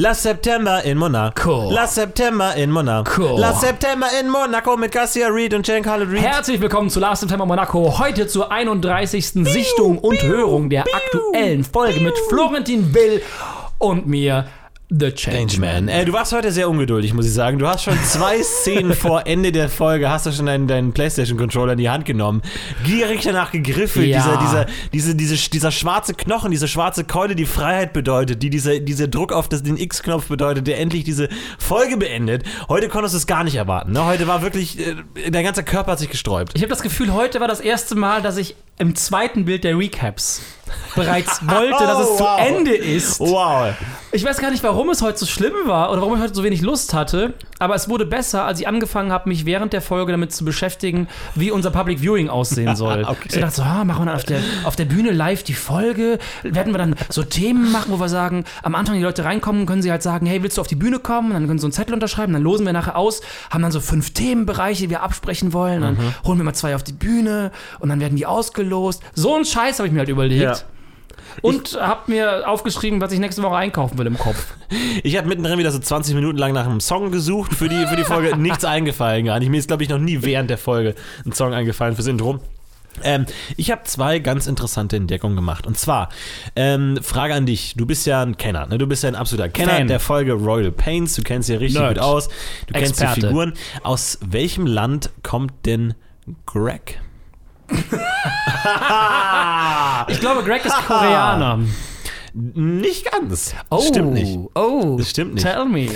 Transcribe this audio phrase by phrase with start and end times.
[0.00, 1.72] Last September in Monaco.
[1.72, 3.36] Last September in Monaco.
[3.36, 6.22] Last September in Monaco mit Garcia Reed und Jane Carlet Reed.
[6.22, 7.98] Herzlich willkommen zu Last September Monaco.
[7.98, 9.26] Heute zur 31.
[9.44, 13.20] Sichtung und Hörung der aktuellen Folge mit Florentin Will
[13.78, 14.46] und mir,
[14.90, 15.88] The Changeman.
[15.88, 17.58] Äh, du warst heute sehr ungeduldig, muss ich sagen.
[17.58, 21.72] Du hast schon zwei Szenen vor Ende der Folge, hast du schon deinen, deinen PlayStation-Controller
[21.72, 22.40] in die Hand genommen,
[22.86, 24.04] gierig danach gegriffen.
[24.04, 24.18] Ja.
[24.18, 28.80] Dieser, dieser, diese, diese, dieser schwarze Knochen, diese schwarze Keule, die Freiheit bedeutet, die dieser,
[28.80, 31.28] dieser Druck auf das, den X-Knopf bedeutet, der endlich diese
[31.58, 32.44] Folge beendet.
[32.70, 33.92] Heute konntest du es gar nicht erwarten.
[33.92, 34.06] Ne?
[34.06, 34.94] Heute war wirklich, äh,
[35.30, 36.52] dein ganzer Körper hat sich gesträubt.
[36.54, 39.76] Ich habe das Gefühl, heute war das erste Mal, dass ich im zweiten Bild der
[39.76, 40.40] Recaps
[40.94, 42.40] bereits wollte, dass es Oh, zu wow.
[42.40, 43.20] Ende ist.
[43.20, 43.74] Wow.
[44.12, 46.42] Ich weiß gar nicht, warum es heute so schlimm war oder warum ich heute so
[46.42, 50.12] wenig Lust hatte, aber es wurde besser, als ich angefangen habe, mich während der Folge
[50.12, 53.04] damit zu beschäftigen, wie unser Public Viewing aussehen soll.
[53.08, 53.28] Okay.
[53.32, 56.18] Ich dachte so, ah, machen wir dann auf der, auf der Bühne live die Folge?
[56.42, 59.82] Werden wir dann so Themen machen, wo wir sagen, am Anfang die Leute reinkommen, können
[59.82, 61.32] sie halt sagen, hey, willst du auf die Bühne kommen?
[61.32, 63.80] Dann können sie so einen Zettel unterschreiben, dann losen wir nachher aus, haben dann so
[63.80, 66.14] fünf Themenbereiche, die wir absprechen wollen, dann Mhm.
[66.24, 67.50] holen wir mal zwei auf die Bühne
[67.80, 69.02] und dann werden die ausgelost.
[69.14, 70.42] So einen Scheiß habe ich mir halt überlegt.
[70.42, 70.54] Ja.
[71.42, 74.54] Und habe mir aufgeschrieben, was ich nächste Woche einkaufen will im Kopf.
[75.02, 77.96] Ich habe mittendrin wieder so 20 Minuten lang nach einem Song gesucht für die, für
[77.96, 78.36] die Folge.
[78.38, 79.48] Nichts eingefallen gar nicht.
[79.48, 80.94] Mir ist, glaube ich, noch nie während der Folge
[81.24, 82.40] ein Song eingefallen fürs Intro.
[83.02, 85.66] Ähm, ich habe zwei ganz interessante Entdeckungen gemacht.
[85.66, 86.08] Und zwar,
[86.56, 87.74] ähm, Frage an dich.
[87.76, 88.78] Du bist ja ein Kenner, ne?
[88.78, 89.88] Du bist ja ein absoluter Kenner Fan.
[89.88, 91.14] der Folge Royal Pains.
[91.14, 91.94] Du kennst dich richtig Nerd.
[91.94, 92.28] gut aus.
[92.66, 93.28] Du kennst die Experte.
[93.28, 93.54] Figuren.
[93.82, 95.94] Aus welchem Land kommt denn
[96.46, 97.00] Greg?
[100.08, 101.60] Ich glaube, Greg ist Koreaner.
[102.34, 103.54] Nicht ganz.
[103.70, 104.38] Oh, Stimmt nicht.
[104.54, 105.46] Oh, Das stimmt nicht.
[105.46, 105.88] Tell me.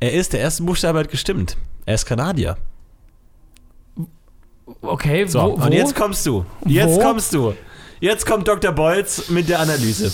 [0.00, 1.56] Er ist, der erste Buchstabe hat gestimmt.
[1.86, 2.56] Er ist Kanadier.
[4.82, 5.64] Okay, So, wo, wo?
[5.66, 6.44] und jetzt kommst du.
[6.64, 7.00] Jetzt Wo?
[7.00, 7.54] kommst du.
[8.00, 8.72] Jetzt kommt Dr.
[8.72, 10.10] Bolz mit der Analyse.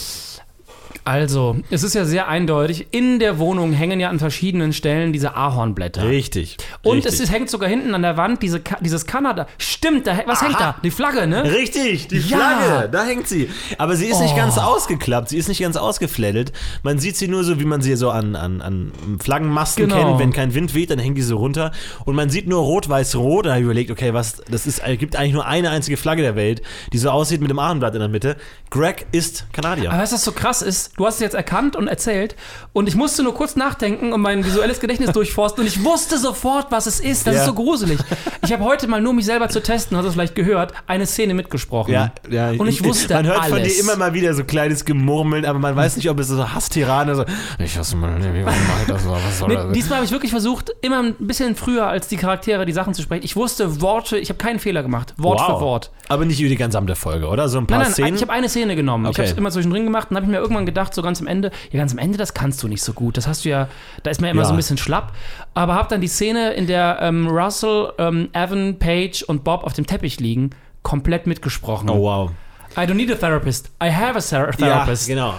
[1.06, 2.88] Also, es ist ja sehr eindeutig.
[2.90, 6.06] In der Wohnung hängen ja an verschiedenen Stellen diese Ahornblätter.
[6.08, 6.56] Richtig.
[6.82, 7.12] Und richtig.
[7.14, 9.46] es ist, hängt sogar hinten an der Wand diese, dieses Kanada.
[9.56, 10.74] Stimmt, da, was hängt da?
[10.82, 11.44] Die Flagge, ne?
[11.44, 12.38] Richtig, die Ja.
[12.38, 13.48] Flagge, da hängt sie.
[13.78, 14.36] Aber sie ist nicht Oh.
[14.36, 16.52] ganz ausgeklappt, sie ist nicht ganz ausgefleddet.
[16.82, 18.92] Man sieht sie nur so, wie man sie so an, an, an
[19.22, 19.96] Flaggenmasten Genau.
[20.08, 20.18] kennt.
[20.18, 21.70] Wenn kein Wind weht, dann hängt die so runter.
[22.04, 23.46] Und man sieht nur rot-weiß-rot.
[23.46, 26.22] Da habe ich überlegt, okay, was, das ist, es gibt eigentlich nur eine einzige Flagge
[26.22, 28.36] der Welt, die so aussieht mit dem Ahornblatt in der Mitte.
[28.70, 29.90] Greg ist Kanadier.
[29.92, 30.95] Aber weißt du, was so krass ist?
[30.96, 32.36] Du hast es jetzt erkannt und erzählt
[32.72, 36.68] und ich musste nur kurz nachdenken und mein visuelles Gedächtnis durchforsten und ich wusste sofort,
[36.70, 37.26] was es ist.
[37.26, 37.40] Das Ja.
[37.40, 37.98] ist so gruselig.
[38.44, 41.06] Ich habe heute mal nur mich selber zu testen, hast du es vielleicht gehört, eine
[41.06, 41.92] Szene mitgesprochen.
[41.92, 42.50] Ja, ja.
[42.50, 43.50] Und ich wusste Man hört alles.
[43.54, 46.52] von dir immer mal wieder so kleines Gemurmeln, aber man weiß nicht, ob es so
[46.54, 47.24] Hasstirane so.
[47.58, 49.06] Ich hasse mal, wie mache ich das?
[49.06, 49.72] Was soll das?
[49.72, 53.02] diesmal habe ich wirklich versucht, immer ein bisschen früher als die Charaktere die Sachen zu
[53.02, 53.24] sprechen.
[53.24, 55.14] Ich wusste Worte, ich habe keinen Fehler gemacht.
[55.18, 55.90] Wort für Wort.
[56.08, 57.48] Aber nicht über die gesamte Folge, oder?
[57.48, 58.14] So ein paar Nein, nein, Szenen.
[58.14, 59.04] ich habe eine Szene genommen.
[59.06, 59.22] Ich Okay.
[59.22, 61.50] habe es immer zwischendrin gemacht und habe ich mir irgendwann gedacht, so ganz am Ende,
[61.72, 63.16] ja, ganz am Ende, das kannst du nicht so gut.
[63.16, 63.68] Das hast du ja,
[64.02, 64.48] da ist man ja immer Ja.
[64.48, 65.12] so ein bisschen schlapp.
[65.54, 69.72] Aber habe dann die Szene, in der ähm, Russell, ähm, Evan, Paige und Bob auf
[69.72, 70.50] dem Teppich liegen,
[70.82, 71.90] komplett mitgesprochen.
[71.90, 72.30] oh, wow.
[72.76, 73.70] I don't need a therapist.
[73.82, 75.08] I have a ther therapist.
[75.08, 75.34] Ja, genau.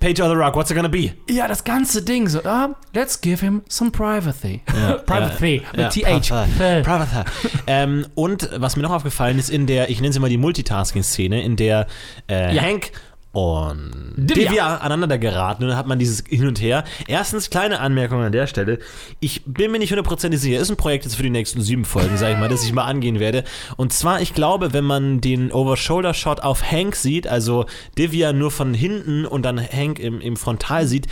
[0.00, 1.10] Page of the Rock, what's it gonna be?
[1.28, 4.62] Ja, das ganze Ding so, ah, let's give him some privacy.
[5.06, 6.28] privacy mit Ja, TH.
[6.28, 6.82] Privacy.
[6.84, 7.24] Privacy.
[7.66, 11.42] ähm, und was mir noch aufgefallen ist, in der, ich nenne sie mal die Multitasking-Szene,
[11.42, 11.88] in der
[12.30, 12.62] äh, Ja.
[12.62, 12.92] Hank
[13.38, 14.48] und Divya.
[14.48, 16.82] Divya aneinander geraten und dann hat man dieses Hin und Her.
[17.06, 18.80] Erstens, kleine Anmerkung an der Stelle.
[19.20, 22.16] Ich bin mir nicht hundertprozentig sicher, ist ein Projekt jetzt für die nächsten sieben Folgen,
[22.16, 23.44] sag ich mal, das ich mal angehen werde.
[23.76, 27.66] Und zwar, ich glaube, wenn man den Over-Shoulder-Shot auf Hank sieht, also
[27.96, 31.06] Divya nur von hinten und dann Hank im, im Frontal sieht,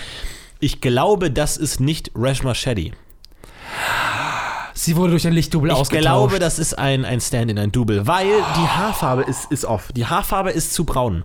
[0.59, 2.93] ich glaube, das ist nicht Rashma Shetty.
[4.79, 6.03] Sie wurde durch ein Lichtdouble Ich ausgetauscht.
[6.03, 9.89] glaube, das ist ein, ein Stand-in, ein Double, weil die Haarfarbe ist, ist off.
[9.97, 11.25] Die Haarfarbe ist zu braun.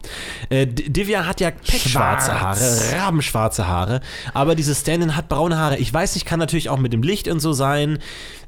[0.50, 2.62] Äh, Divya hat ja pechschwarze Schwarz.
[2.62, 4.00] Haare, rabenschwarze Haare,
[4.34, 5.78] aber dieses Stand-in hat braune Haare.
[5.78, 8.00] Ich weiß nicht, kann natürlich auch mit dem Licht und so sein,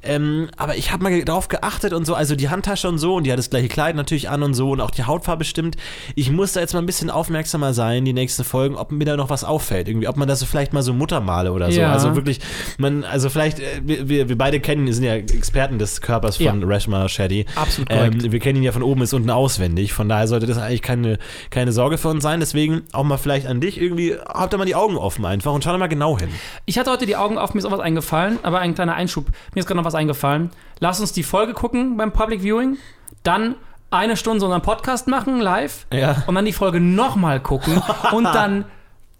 [0.03, 3.25] ähm, aber ich habe mal darauf geachtet und so, also die Handtasche und so und
[3.25, 5.75] die hat das gleiche Kleid natürlich an und so und auch die Hautfarbe stimmt.
[6.15, 9.17] Ich muss da jetzt mal ein bisschen aufmerksamer sein, die nächsten Folgen, ob mir da
[9.17, 11.79] noch was auffällt, irgendwie, ob man das so vielleicht mal so Muttermale oder so.
[11.79, 11.91] Ja.
[11.91, 12.39] Also wirklich,
[12.77, 16.67] man, also vielleicht, äh, wir wir beide kennen, sind ja Experten des Körpers von Ja.
[16.67, 17.45] Rashma Shetty.
[17.55, 19.93] Absolut Ähm, wir kennen ihn ja von oben bis unten auswendig.
[19.93, 21.17] Von daher sollte das eigentlich keine,
[21.49, 22.39] keine Sorge für uns sein.
[22.39, 25.63] Deswegen auch mal vielleicht an dich irgendwie, habt da mal die Augen offen einfach und
[25.63, 26.29] schau da mal genau hin.
[26.65, 29.27] Ich hatte heute die Augen auf, mir ist auch was eingefallen, aber ein kleiner Einschub.
[29.53, 30.49] Mir ist gerade noch was eingefallen.
[30.79, 32.77] Lass uns die Folge gucken beim Public Viewing,
[33.23, 33.55] dann
[33.91, 36.23] eine Stunde so unseren Podcast machen, live, Ja.
[36.27, 37.81] und dann die Folge nochmal gucken
[38.11, 38.65] und dann,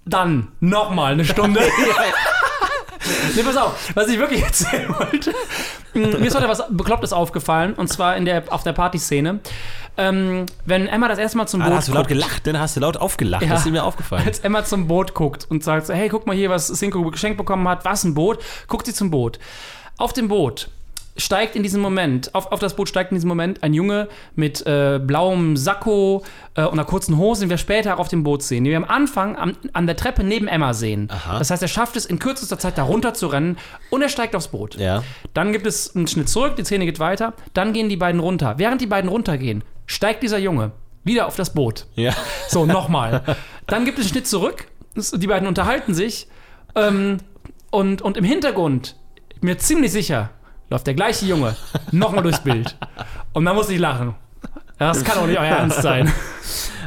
[0.06, 1.62] dann nochmal eine Stunde.
[3.36, 5.32] Nee, pass auf, was ich wirklich erzählen wollte.
[5.94, 9.40] Mm, Mir ist heute was Beklopptes aufgefallen, und zwar in der, auf der Partyszene.
[9.96, 12.48] Ähm, wenn Emma das erste Mal zum Ah, Boot da hast du laut guckt, gelacht,
[12.48, 13.44] dann hast du laut aufgelacht.
[13.44, 13.50] Ja.
[13.50, 14.24] Das ist mir aufgefallen.
[14.26, 17.38] als Emma zum Boot guckt und sagt so, hey, guck mal hier, was Cinco geschenkt
[17.38, 18.40] bekommen hat, was, ein Boot?
[18.68, 19.38] Guckt sie zum Boot.
[19.98, 20.70] Auf dem Boot
[21.15, 24.65] steigt in diesem Moment, auf, auf das Boot steigt in diesem Moment ein Junge mit
[24.65, 26.24] äh, blauem Sakko
[26.56, 28.77] äh, und einer kurzen Hose, den wir später auch auf dem Boot sehen, den wir
[28.77, 31.10] am Anfang am, an der Treppe neben Emma sehen.
[31.12, 31.39] Aha.
[31.39, 33.57] Das heißt, er schafft es in kürzester Zeit da runter zu rennen
[33.89, 34.75] und er steigt aufs Boot.
[34.75, 35.04] Ja.
[35.33, 38.56] Dann gibt es einen Schnitt zurück, die Szene geht weiter, dann gehen die beiden runter.
[38.57, 40.71] Während die beiden runtergehen, steigt dieser Junge
[41.04, 41.86] wieder auf das Boot.
[41.95, 42.13] Ja.
[42.48, 43.24] So, nochmal.
[43.68, 44.68] Dann gibt es einen Schnitt zurück.
[44.95, 46.27] Die beiden unterhalten sich.
[46.75, 47.18] Ähm,
[47.71, 48.95] und, und im Hintergrund,
[49.42, 50.30] mir ziemlich sicher,
[50.69, 51.56] läuft der gleiche Junge
[51.92, 52.75] nochmal durchs Bild.
[53.33, 54.15] Und da muss ich lachen.
[54.80, 56.12] Das kann doch nicht euer Ernst sein.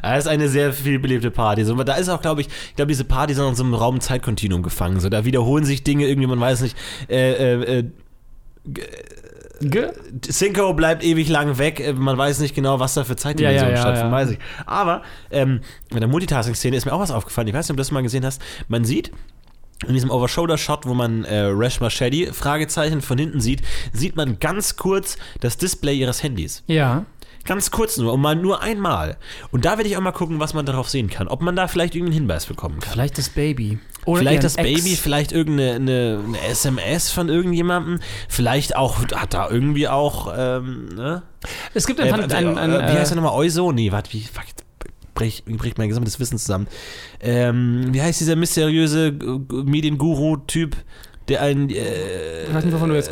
[0.03, 1.65] Das ist eine sehr viel belebte Party.
[1.65, 4.01] So, da ist auch, glaube ich, ich glaube, diese Partys sind in so einem Raum
[4.01, 5.01] Zeitkontinuum gefangen.
[5.01, 6.77] So, da wiederholen sich Dinge irgendwie, man weiß nicht.
[7.09, 7.85] Äh, äh, äh,
[9.61, 9.93] Ge?
[10.21, 13.77] Cinco bleibt ewig lang weg, äh, man weiß nicht genau, was da für Zeitdimensionen Ja,
[13.77, 14.39] ja, ja, stattfinden, weiß ich.
[14.67, 17.49] Aber ähm, in der Multitasking-Szene ist mir auch was aufgefallen.
[17.49, 18.43] Ich weiß nicht, ob du das mal gesehen hast.
[18.69, 19.13] Man sieht
[19.87, 23.63] in diesem Over-Shoulder-Shot, wo man äh, Rash Machete Fragezeichen von hinten sieht,
[23.93, 26.63] sieht man ganz kurz das Display ihres Handys.
[26.67, 27.05] Ja.
[27.45, 29.19] Ganz kurz nur, und mal nur einmal.
[29.53, 31.29] Und da werde ich auch mal gucken, was man darauf sehen kann.
[31.29, 32.93] Ob man da vielleicht irgendeinen Hinweis bekommen kann.
[32.93, 33.79] Vielleicht das Baby.
[34.05, 34.69] Oder Vielleicht das Ex.
[34.69, 37.99] Baby, vielleicht irgendeine eine, eine SMS von irgendjemandem,
[38.29, 41.23] vielleicht auch, hat da irgendwie auch, ähm, ne?
[41.75, 43.39] Es gibt Äh, ein, ein, ein, äh, wie heißt äh, der nochmal?
[43.39, 43.73] Euso?
[43.73, 44.45] Nee, warte, wie, fuck,
[45.21, 46.67] jetzt bricht, mein gesamtes Wissen zusammen.
[47.21, 50.77] Ähm, wie heißt dieser mysteriöse Medienguru-Typ,
[51.29, 53.11] der ein, äh, Ich weiß nicht, wovon du jetzt.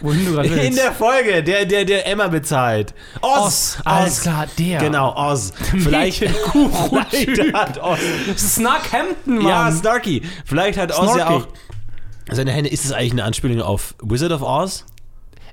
[0.00, 0.64] wohin du gerade willst.
[0.64, 2.94] in der Folge, der, der, der Emma bezahlt.
[3.20, 3.76] Oz!
[3.78, 4.80] Oz, alles klar, der.
[4.80, 5.52] Genau, Oz.
[5.78, 6.24] Vielleicht,
[6.88, 7.98] vielleicht hat Oz.
[8.36, 9.46] Snarkhampton, Mann.
[9.46, 10.22] Ja, Snarky.
[10.44, 11.48] Vielleicht hat Oz ja auch.
[12.30, 14.86] Seine Hände, ist es eigentlich eine Anspielung auf Wizard of Oz?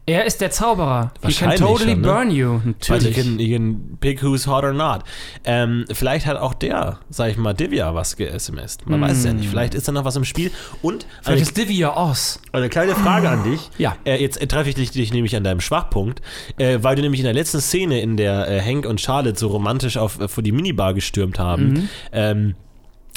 [0.07, 1.11] Er ist der Zauberer.
[1.23, 2.07] He can totally schon, ne?
[2.07, 2.61] burn you.
[2.63, 3.13] Natürlich.
[3.15, 5.03] can, you can pick who's hot or not.
[5.43, 8.87] Ähm, vielleicht hat auch der, sag ich mal, Divya was ge-SMSt.
[8.87, 9.49] Man weiß es ja nicht.
[9.49, 10.49] Vielleicht ist da noch was im Spiel.
[10.81, 12.39] Und Vielleicht eine, ist Divya Oz.
[12.53, 13.69] eine kleine Frage an dich.
[13.77, 13.97] Ja.
[14.05, 16.21] Äh, jetzt äh, treffe ich dich, dich nämlich an deinem Schwachpunkt,
[16.57, 19.49] äh, weil du nämlich in der letzten Szene, in der äh, Hank und Charlotte so
[19.49, 21.89] romantisch auf, äh, vor die Minibar gestürmt haben, Mhm.
[22.13, 22.55] ähm,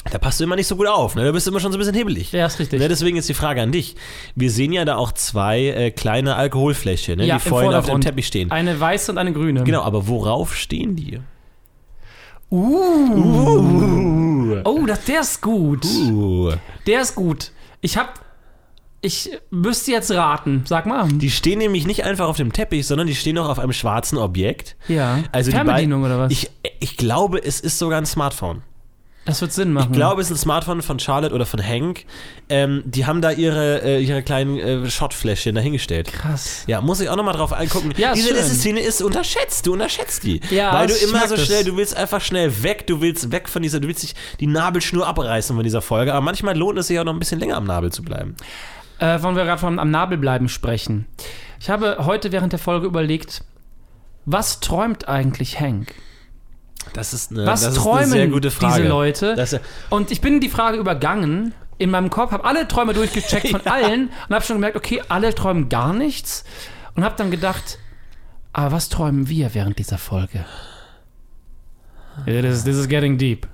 [0.09, 1.15] da passt du immer nicht so gut auf.
[1.15, 1.23] Ne?
[1.25, 2.31] Da bist du immer schon so ein bisschen hebelig.
[2.31, 2.79] Ja, ist richtig.
[2.79, 3.95] Ne, deswegen ist die Frage an dich.
[4.35, 8.01] Wir sehen ja da auch zwei äh, kleine Alkoholfläschchen, ne, ja, die vorhin auf dem.
[8.01, 8.49] Teppich stehen.
[8.49, 9.63] Eine weiße und eine grüne.
[9.63, 11.19] Genau, aber worauf stehen die?
[13.31, 14.61] Uh.
[14.65, 15.85] Oh, das, der ist gut.
[15.85, 16.53] Uh.
[16.87, 17.51] Der ist gut.
[17.81, 18.19] Ich hab.
[19.03, 20.63] Ich müsste jetzt raten.
[20.65, 21.07] Sag mal.
[21.07, 24.17] Die stehen nämlich nicht einfach auf dem Teppich, sondern die stehen auch auf einem schwarzen
[24.19, 24.75] Objekt.
[24.87, 25.23] ja.
[25.31, 26.31] Also die Fernbedienung oder was?
[26.31, 28.61] Ich, ich glaube, es ist sogar ein Smartphone.
[29.25, 29.89] Das wird Sinn machen.
[29.91, 32.05] Ich glaube, es ist ein Smartphone von Charlotte oder von Hank.
[32.49, 36.11] Ähm, die haben da ihre, äh, ihre kleinen äh, Shotfläschchen dahingestellt.
[36.11, 36.63] Krass.
[36.65, 37.93] Ja, muss ich auch nochmal drauf angucken.
[37.97, 38.37] Ja, Diese schön.
[38.37, 39.67] letzte Szene ist unterschätzt.
[39.67, 40.41] Du unterschätzt die.
[40.49, 42.87] Ja, Weil du immer so schnell, du willst einfach schnell weg.
[42.87, 46.13] Du willst weg von dieser, du willst dich die Nabelschnur abreißen von dieser Folge.
[46.13, 48.35] Aber manchmal lohnt es sich auch noch ein bisschen länger am Nabel zu bleiben.
[48.97, 51.05] Äh, wollen wir gerade vom am Nabel bleiben sprechen.
[51.59, 53.43] Ich habe heute während der Folge überlegt,
[54.25, 55.93] was träumt eigentlich Hank?
[56.93, 58.75] Das ist eine, Was das träumen ist eine sehr gute Frage.
[58.77, 59.35] diese Leute?
[59.35, 63.49] Das, ist- Und ich bin die Frage übergangen in meinem Kopf, habe alle Träume durchgecheckt
[63.49, 66.43] von allen und habe schon gemerkt, okay, alle träumen gar nichts
[66.95, 67.79] und habe dann gedacht,
[68.53, 70.43] aber was träumen wir während dieser Folge?
[72.25, 73.47] This, this is getting deep.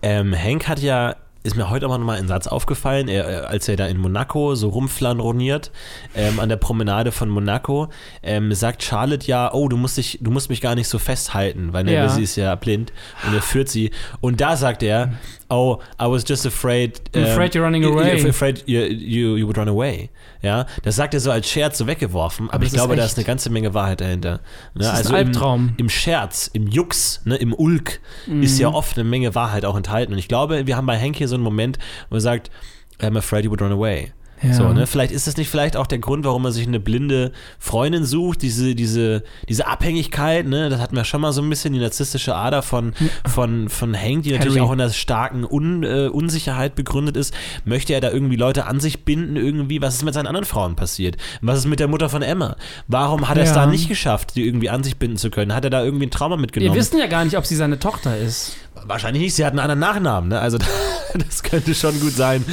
[0.00, 3.68] Ähm, Hank hat ja, ist mir heute aber nochmal ein Satz aufgefallen, er, äh, als
[3.68, 5.70] er da in Monaco so rumflanroniert,
[6.14, 7.88] ähm, an der Promenade von Monaco,
[8.22, 11.72] ähm, sagt Charlotte ja, oh, du musst dich, du musst mich gar nicht so festhalten,
[11.72, 12.08] weil Ja.
[12.08, 12.92] sie ist ja blind
[13.26, 13.92] und er führt sie.
[14.20, 15.12] Und da sagt er,
[15.50, 17.00] oh, I was just afraid.
[17.14, 18.20] I'm afraid you're running away.
[18.20, 20.10] I'm afraid you, you, you would run away.
[20.42, 23.02] Ja, das sagt er so als Scherz so weggeworfen, aber, das ich glaube, ist da
[23.04, 23.12] echt.
[23.12, 24.32] ist eine ganze Menge Wahrheit dahinter.
[24.34, 24.40] Ne?
[24.74, 25.68] Das ist ein also Albtraum.
[25.76, 28.00] Im, im Scherz, im Jux, ne, im Ulk
[28.40, 28.60] ist Mhm.
[28.60, 30.12] ja oft eine Menge Wahrheit auch enthalten.
[30.12, 31.78] Und ich glaube, wir haben bei Hank hier so einen Moment,
[32.10, 32.50] wo er sagt,
[33.00, 34.12] I'm afraid you would run away.
[34.42, 34.52] Ja.
[34.54, 34.86] So, ne?
[34.86, 38.42] Vielleicht ist das nicht vielleicht auch der Grund, warum er sich eine blinde Freundin sucht,
[38.42, 40.68] diese, diese, diese Abhängigkeit, ne?
[40.68, 42.92] Das hatten wir schon mal so ein bisschen, die narzisstische Ader von,
[43.26, 44.66] von, von Hank, die natürlich Harry.
[44.68, 47.34] auch in der starken Un, äh, Unsicherheit begründet ist.
[47.64, 49.82] Möchte er da irgendwie Leute an sich binden, irgendwie?
[49.82, 51.16] Was ist mit seinen anderen Frauen passiert?
[51.40, 52.56] Was ist mit der Mutter von Emma?
[52.86, 53.56] Warum hat er es Ja.
[53.56, 55.54] da nicht geschafft, die irgendwie an sich binden zu können?
[55.54, 56.76] Hat er da irgendwie ein Trauma Wir mitgenommen?
[56.76, 58.56] wissen ja gar nicht, ob sie seine Tochter ist.
[58.86, 60.40] Wahrscheinlich nicht, sie hat einen anderen Nachnamen, ne?
[60.40, 60.58] Also
[61.14, 62.44] das könnte schon gut sein,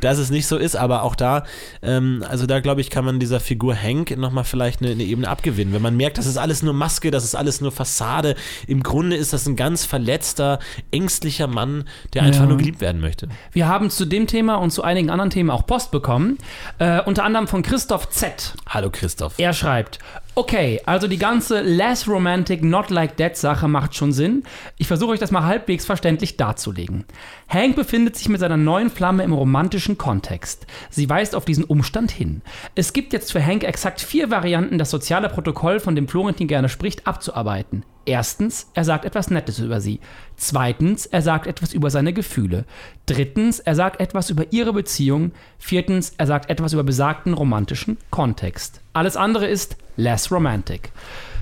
[0.00, 1.44] dass es nicht so ist, aber auch da,
[1.82, 5.28] ähm, also da glaube ich, kann man dieser Figur Hank nochmal vielleicht eine, eine Ebene
[5.28, 5.72] abgewinnen.
[5.72, 8.34] Wenn man merkt, das ist alles nur Maske, das ist alles nur Fassade.
[8.66, 10.58] Im Grunde ist das ein ganz verletzter,
[10.90, 11.84] ängstlicher Mann,
[12.14, 12.46] der einfach Ja.
[12.46, 13.28] nur geliebt werden möchte.
[13.52, 16.38] Wir haben zu dem Thema und zu einigen anderen Themen auch Post bekommen.
[16.78, 18.54] Äh, unter anderem von Christoph Z.
[18.68, 19.34] Hallo Christoph.
[19.38, 19.98] Er schreibt,
[20.34, 24.44] okay, also die ganze less romantic, not like that Sache macht schon Sinn.
[24.78, 27.04] Ich versuche euch das mal halbwegs verständlich darzulegen.
[27.48, 30.66] Hank befindet sich mit seiner neuen Flamme im romantischen Kontext.
[30.90, 32.42] Sie weist auf diesen Umstand hin.
[32.74, 36.68] Es gibt jetzt für Hank exakt vier Varianten, das soziale Protokoll, von dem Florentin gerne
[36.68, 37.84] spricht, abzuarbeiten.
[38.04, 40.00] Erstens, er sagt etwas Nettes über sie.
[40.36, 42.64] Zweitens, er sagt etwas über seine Gefühle.
[43.06, 45.32] Drittens, er sagt etwas über ihre Beziehung.
[45.58, 48.80] Viertens, er sagt etwas über besagten romantischen Kontext.
[48.92, 50.90] Alles andere ist less romantic.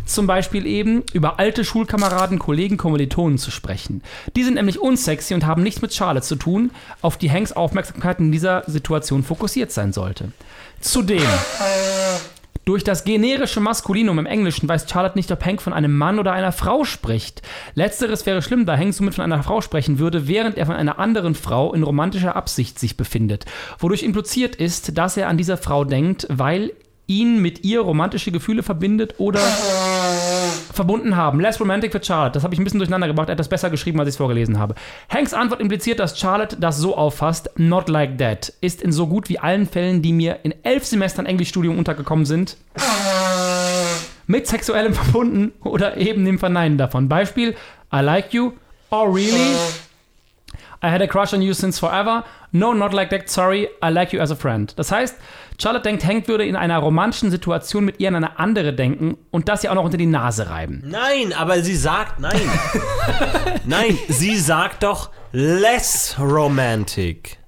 [0.05, 4.03] Zum Beispiel eben über alte Schulkameraden, Kollegen, Kommilitonen zu sprechen.
[4.35, 8.19] Die sind nämlich unsexy und haben nichts mit Charlotte zu tun, auf die Hanks Aufmerksamkeit
[8.19, 10.33] in dieser Situation fokussiert sein sollte.
[10.81, 11.23] Zudem
[12.65, 16.33] durch das generische Maskulinum im Englischen weiß Charlotte nicht, ob Hank von einem Mann oder
[16.33, 17.43] einer Frau spricht.
[17.75, 20.99] Letzteres wäre schlimm, da Hank somit von einer Frau sprechen würde, während er von einer
[20.99, 23.45] anderen Frau in romantischer Absicht sich befindet.
[23.79, 26.73] Wodurch impliziert ist, dass er an dieser Frau denkt, weil
[27.07, 29.41] ihn mit ihr romantische Gefühle verbindet oder
[30.81, 31.41] verbunden haben.
[31.41, 32.33] Less romantic für Charlotte.
[32.33, 33.29] Das habe ich ein bisschen durcheinander gebracht.
[33.29, 34.75] Er hat das besser geschrieben, als ich es vorgelesen habe.
[35.11, 37.51] Hanks Antwort impliziert, dass Charlotte das so auffasst.
[37.57, 38.55] Not like that.
[38.63, 42.57] Ist in so gut wie allen Fällen, die mir in elf Semestern Englischstudium untergekommen sind,
[44.27, 47.11] mit sexuellem verbunden oder eben dem Verneinen davon.
[47.11, 47.55] Beispiel:
[47.93, 48.53] I like you.
[48.91, 49.55] Oh, really?
[50.83, 52.25] I had a crush on you since forever.
[52.53, 53.29] No, not like that.
[53.29, 54.73] Sorry, I like you as a friend.
[54.77, 55.17] Das heißt,
[55.61, 59.49] Charlotte denkt, Hank würde in einer romantischen Situation mit ihr an eine andere denken und
[59.49, 60.83] das ja auch noch unter die Nase reiben.
[60.85, 62.41] Nein, aber sie sagt nein.
[63.67, 67.39] nein, sie sagt doch less romantic.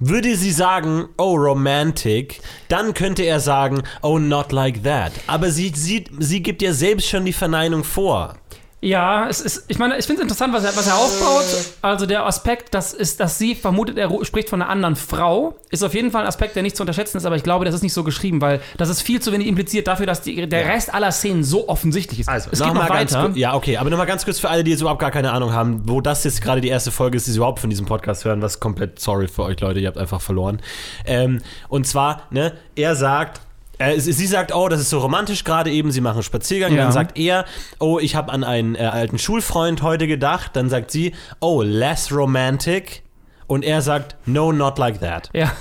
[0.00, 5.10] Würde sie sagen, oh, romantic, dann könnte er sagen, oh, not like that.
[5.26, 8.36] Aber sie, sie, sie gibt ja selbst schon die Verneinung vor.
[8.80, 11.44] Ja, es ist, ich meine, ich finde es interessant, was er, was er aufbaut.
[11.82, 15.82] Also der Aspekt, dass, ist, dass sie vermutet, er spricht von einer anderen Frau, ist
[15.82, 17.82] auf jeden Fall ein Aspekt, der nicht zu unterschätzen ist, aber ich glaube, das ist
[17.82, 20.94] nicht so geschrieben, weil das ist viel zu wenig impliziert dafür, dass die, der Rest
[20.94, 22.28] aller Szenen so offensichtlich ist.
[22.52, 23.22] es geht noch weiter.
[23.26, 25.52] kurz- Ja, okay, aber nochmal ganz kurz für alle, die jetzt überhaupt gar keine Ahnung
[25.52, 28.24] haben, wo das jetzt gerade die erste Folge ist, die sie überhaupt von diesem Podcast
[28.24, 30.60] hören, was komplett sorry für euch Leute, ihr habt einfach verloren.
[31.04, 33.40] Ähm, und zwar, ne, er sagt,
[33.78, 36.74] äh, sie sagt, oh, das ist so romantisch gerade eben, sie machen einen Spaziergang.
[36.74, 36.84] Ja.
[36.84, 37.44] Dann sagt er,
[37.78, 40.52] oh, ich habe an einen äh, alten Schulfreund heute gedacht.
[40.54, 43.02] Dann sagt sie, oh, less romantic.
[43.46, 45.30] Und er sagt, no, not like that.
[45.32, 45.52] Ja.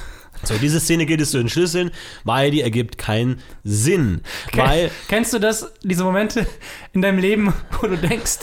[0.44, 1.90] So, diese Szene gilt es zu entschlüsseln,
[2.24, 4.22] weil die ergibt keinen Sinn.
[4.54, 6.46] Weil, Kennst du das, diese Momente
[6.94, 8.40] in deinem Leben, wo du denkst,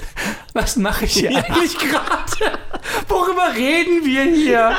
[0.55, 1.45] was mache ich hier Ja.
[1.45, 2.59] eigentlich gerade?
[3.09, 4.73] Worüber reden wir hier?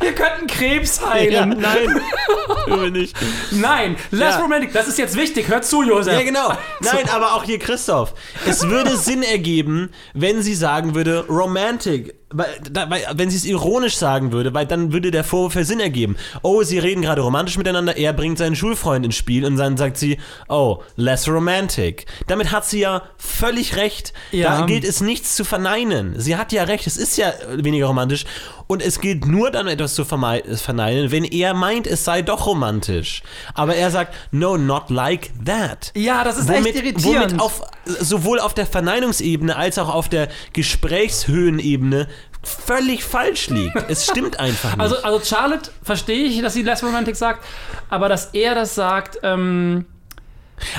[0.00, 1.32] Wir könnten Krebs heilen.
[1.32, 2.00] ja, nein,
[2.66, 3.16] tun wir nicht.
[3.50, 4.40] Nein, less Ja.
[4.40, 4.72] romantic.
[4.72, 5.48] Das ist jetzt wichtig.
[5.48, 6.12] Hör zu, Josef.
[6.14, 6.48] Ja, genau.
[6.80, 8.14] Nein, aber auch hier Christoph.
[8.46, 12.14] Es würde Sinn ergeben, wenn sie sagen würde, romantic.
[12.36, 15.64] Weil, da, weil, wenn sie es ironisch sagen würde, weil dann würde der Vorwurf ja
[15.64, 16.16] Sinn ergeben.
[16.42, 19.96] Oh, sie reden gerade romantisch miteinander, er bringt seinen Schulfreund ins Spiel und dann sagt
[19.96, 22.06] sie, oh, less romantic.
[22.26, 24.12] Damit hat sie ja völlig recht.
[24.32, 24.58] Ja.
[24.58, 26.18] Da gilt es nichts zu verneinen.
[26.18, 28.24] Sie hat ja recht, es ist ja weniger romantisch.
[28.66, 32.46] Und es gilt nur dann etwas zu vermei- verneinen, wenn er meint, es sei doch
[32.46, 33.22] romantisch.
[33.54, 37.04] Aber er sagt, no, not like that Ja, das ist echt irritierend.
[37.32, 42.08] womit auf, sowohl auf der Verneinungsebene als auch auf der Gesprächshöhenebene
[42.42, 43.74] völlig falsch liegt.
[43.88, 44.80] Es stimmt einfach nicht.
[44.80, 47.44] Also, also Charlotte verstehe ich, dass sie Less Romantic sagt,
[47.88, 49.86] aber dass er das sagt, ähm,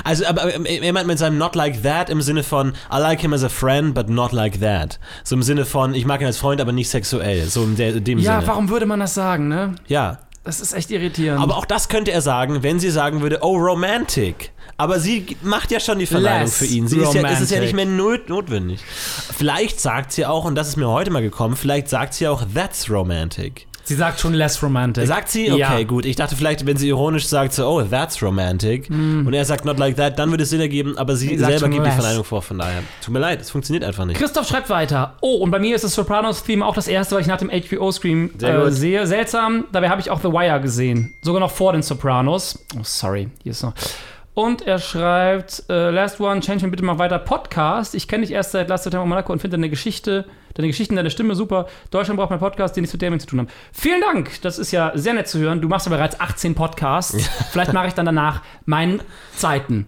[0.04, 3.20] Also, aber aber er meint mit seinem not like that im Sinne von I like
[3.20, 4.98] him as a friend, but not like that.
[5.24, 7.46] So im Sinne von ich mag ihn als Freund, aber nicht sexuell.
[7.46, 8.46] So in der, dem ja, Sinne.
[8.46, 9.74] warum würde man das sagen, ne?
[9.86, 10.18] Ja.
[10.44, 11.42] Das ist echt irritierend.
[11.42, 14.52] Aber auch das könnte er sagen, wenn sie sagen würde, oh, romantic.
[14.76, 16.86] Aber sie macht ja schon die Verneinung Less für ihn.
[16.86, 17.62] Sie ist ja, ist es ja romantic.
[17.62, 18.80] nicht mehr not notwendig.
[19.36, 22.44] Vielleicht sagt sie auch, und das ist mir heute mal gekommen, vielleicht sagt sie auch,
[22.54, 23.66] that's romantic.
[23.86, 25.06] Sie sagt schon Less Romantic.
[25.06, 25.50] Sagt sie?
[25.50, 25.82] Okay, Ja.
[25.84, 26.04] gut.
[26.04, 28.88] Ich dachte vielleicht, wenn sie ironisch sagt, so, oh, that's romantic.
[28.90, 31.68] Und er sagt not like that, dann würde es Sinn ergeben, aber sie Sie selber
[31.68, 31.94] gibt die less.
[31.94, 32.82] Verneinung vor, von daher.
[33.04, 34.18] Tut mir leid, es funktioniert einfach nicht.
[34.18, 35.16] Christoph schreibt weiter.
[35.20, 38.30] Oh, und bei mir ist das Sopranos-Theme auch das erste, was ich nach dem HBO-Stream
[38.38, 39.06] Sehr äh, sehe.
[39.06, 41.14] Seltsam, dabei habe ich auch The Wire gesehen.
[41.22, 42.58] Sogar noch vor den Sopranos.
[42.76, 43.72] Oh, sorry, hier ist noch.
[44.36, 47.94] Und er schreibt, äh, Last One, change mir bitte mal weiter Podcast.
[47.94, 51.10] Ich kenne dich erst seit Last September Monaco und finde deine Geschichte, deine Geschichten, deine
[51.10, 51.68] Stimme super.
[51.90, 53.48] Deutschland braucht mehr Podcasts, die nichts mit Gaming zu tun haben.
[53.72, 55.62] Vielen Dank, das ist ja sehr nett zu hören.
[55.62, 57.26] Du machst ja bereits 18 Podcasts.
[57.50, 59.00] Vielleicht mache ich dann danach meinen
[59.34, 59.86] Zeiten.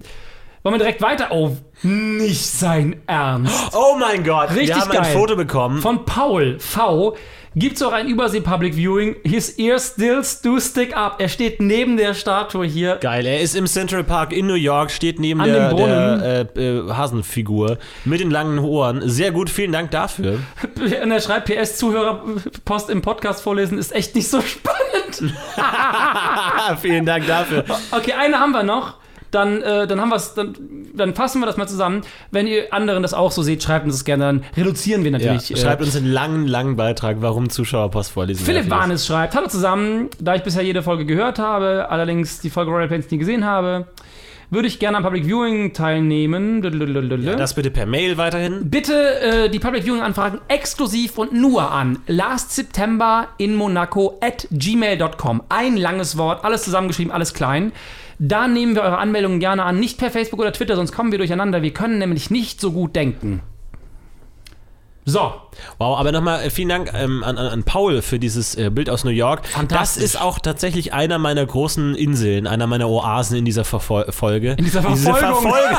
[0.63, 1.27] Wollen wir direkt weiter?
[1.31, 3.77] Oh, nicht sein Ernst.
[3.77, 5.03] Oh mein Gott, Richtig wir haben geil.
[5.03, 5.83] ein Foto bekommen.
[5.83, 7.19] Von Paul V.
[7.57, 9.17] Gibt's auch ein Übersee-Public Viewing?
[9.25, 11.17] His ears still do stick up.
[11.19, 12.97] Er steht neben der Statue hier.
[12.97, 16.61] Geil, er ist im Central Park in New York, steht neben An der, der äh,
[16.61, 19.09] äh, Hasenfigur mit den langen Ohren.
[19.09, 20.41] Sehr gut, vielen Dank dafür.
[21.03, 25.35] Und er schreibt PS, Zuhörerpost im Podcast vorlesen ist echt nicht so spannend.
[26.81, 27.65] vielen Dank dafür.
[27.91, 28.95] Okay, eine haben wir noch.
[29.31, 30.55] Dann, äh, dann haben wir's, dann,
[30.95, 32.03] dann fassen wir das mal zusammen.
[32.31, 34.25] Wenn ihr anderen das auch so seht, schreibt uns das gerne.
[34.25, 35.51] Dann reduzieren wir Ja, natürlich.
[35.51, 38.45] äh, schreibt uns einen langen, langen Beitrag, warum Zuschauerpost vorlesen.
[38.45, 38.71] Philipp.
[38.71, 42.89] Warnes schreibt, hallo zusammen, da ich bisher jede Folge gehört habe, allerdings die Folge Royal
[42.89, 43.87] Pains nie gesehen habe,
[44.51, 46.63] würde ich gerne am Public Viewing teilnehmen.
[47.23, 48.71] Ja, das bitte per Mail weiterhin.
[48.71, 54.49] Bitte äh, die Public Viewing Anfragen exklusiv und nur an last September in Monaco at
[54.51, 55.43] gmail.com.
[55.51, 57.73] Ein langes Wort, alles zusammengeschrieben, alles klein.
[58.19, 61.19] Da nehmen wir eure Anmeldungen gerne an, nicht per Facebook oder Twitter, sonst kommen wir
[61.19, 61.63] durcheinander.
[61.63, 63.43] Wir können nämlich nicht so gut denken.
[65.05, 65.33] So,
[65.79, 69.11] Wow, aber nochmal vielen Dank ähm, an, an, Paul für dieses äh, Bild aus New
[69.11, 69.47] York.
[69.47, 70.03] Fantastisch.
[70.03, 74.53] Das ist auch tatsächlich einer meiner großen Inseln, einer meiner Oasen in dieser Verfol Folge.
[74.53, 75.53] In dieser Diese Verfolgung.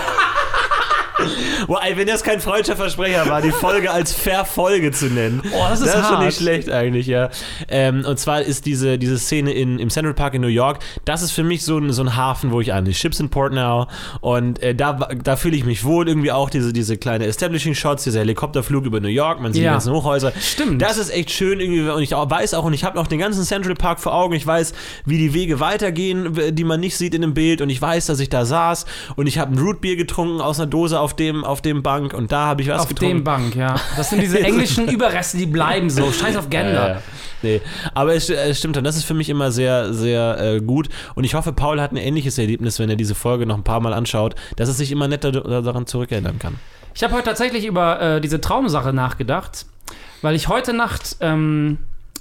[1.67, 5.41] Boah, ey, wenn das kein freudscher Versprecher war, die Folge als Verfolge zu nennen.
[5.53, 7.29] Oh, das ist das ist schon nicht schlecht eigentlich, ja.
[7.67, 11.21] Ähm, und zwar ist diese, diese Szene in, im Central Park in New York, das
[11.21, 13.53] ist für mich so ein, so ein Hafen, wo ich an die Ships in Port
[13.53, 13.87] Now
[14.21, 16.07] und äh, da, da fühle ich mich wohl.
[16.07, 19.71] Irgendwie auch diese, diese kleine Establishing-Shots, dieser Helikopterflug über New York, man sieht Ja.
[19.71, 20.31] die ganzen Hochhäuser.
[20.39, 20.81] Stimmt.
[20.81, 23.43] Das ist echt schön irgendwie und ich weiß auch und ich habe noch den ganzen
[23.43, 24.33] Central Park vor Augen.
[24.33, 24.73] Ich weiß,
[25.05, 28.19] wie die Wege weitergehen, die man nicht sieht in dem Bild und ich weiß, dass
[28.19, 28.85] ich da saß
[29.15, 32.31] und ich habe ein Rootbier getrunken aus einer Dose auf dem auf dem Bank und
[32.31, 33.17] da habe ich was auf getrunken.
[33.17, 33.75] dem Bank, ja.
[33.97, 36.11] Das sind diese englischen Überreste, die bleiben so.
[36.11, 36.97] Scheiß auf Gender.
[36.97, 36.99] Äh,
[37.41, 37.61] nee,
[37.93, 40.89] aber es, es stimmt schon, das ist für mich immer sehr, sehr äh, gut.
[41.15, 43.79] Und ich hoffe, Paul hat ein ähnliches Erlebnis, wenn er diese Folge noch ein paar
[43.79, 46.55] Mal anschaut, dass er sich immer netter daran zurückerinnern kann.
[46.93, 49.65] Ich habe heute tatsächlich über äh, diese Traumsache nachgedacht,
[50.21, 51.17] weil ich heute Nacht.
[51.21, 51.77] Ähm,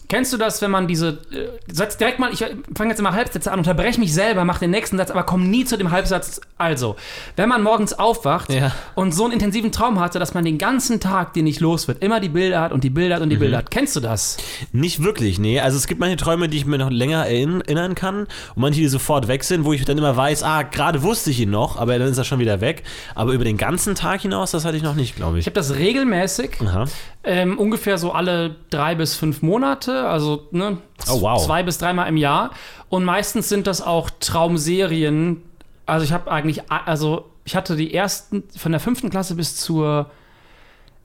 [0.09, 1.19] kennst du das, wenn man diese.
[1.31, 2.45] Äh, Satz direkt mal, ich
[2.77, 5.65] fange jetzt immer Halbsätze an, unterbreche mich selber, mache den nächsten Satz, aber komme nie
[5.65, 6.41] zu dem Halbsatz.
[6.57, 6.97] Also,
[7.37, 8.73] wenn man morgens aufwacht Ja.
[8.95, 12.03] und so einen intensiven Traum hatte, dass man den ganzen Tag den nicht los wird,
[12.03, 13.71] immer die Bilder hat und die Bilder hat und die Bilder hat.
[13.71, 14.39] Kennst du das?
[14.73, 15.61] Nicht wirklich, nee.
[15.61, 18.81] Also es gibt manche Träume, die ich mir noch länger erinn- erinnern kann und manche,
[18.81, 21.77] die sofort weg sind, wo ich dann immer weiß, ah, gerade wusste ich ihn noch,
[21.77, 22.83] aber dann ist er schon wieder weg.
[23.15, 25.47] Aber über den ganzen Tag hinaus, das hatte ich noch nicht, glaube Ich ich.
[25.47, 26.57] habe das regelmäßig.
[26.63, 26.87] Aha.
[27.31, 30.79] Ähm, ungefähr so alle drei bis fünf Monate, also ne,
[31.11, 31.45] Oh, wow.
[31.45, 32.53] zwei bis dreimal im Jahr.
[32.89, 35.43] Und meistens sind das auch Traumserien.
[35.85, 40.11] Also ich habe eigentlich, also ich hatte die ersten, von der fünften Klasse bis zur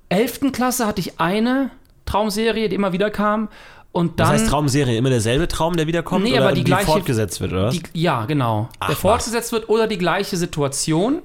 [0.09, 1.71] elften Klasse hatte ich eine
[2.05, 3.49] Traumserie, die immer wieder kam.
[3.91, 4.29] Und dann.
[4.31, 7.51] Das heißt Traumserie, immer derselbe Traum, der wiederkommt Nee, oder aber die gleiche- fortgesetzt wird,
[7.51, 7.65] oder?
[7.67, 7.75] was?
[7.75, 8.69] Die, ja, genau.
[8.79, 9.01] Ach, der was.
[9.01, 11.21] fortgesetzt wird oder die gleiche Situation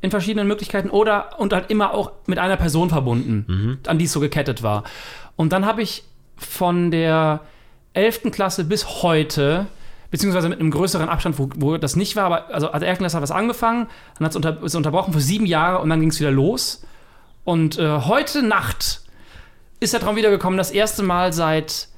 [0.00, 3.78] in verschiedenen Möglichkeiten oder und halt immer auch mit einer Person verbunden, Mhm.
[3.86, 4.84] an die es so gekettet war.
[5.36, 6.04] Und dann habe ich
[6.36, 7.40] von der
[7.92, 8.30] 11.
[8.30, 9.66] Klasse bis heute,
[10.10, 12.98] beziehungsweise mit einem größeren Abstand, wo, wo das nicht war, aber also 11.
[12.98, 16.10] Klasse hat was angefangen, dann hat es unter, unterbrochen für sieben Jahre und dann ging
[16.10, 16.84] es wieder los.
[17.44, 19.02] Und äh, heute Nacht
[19.80, 21.88] ist der Traum wiedergekommen, das erste Mal seit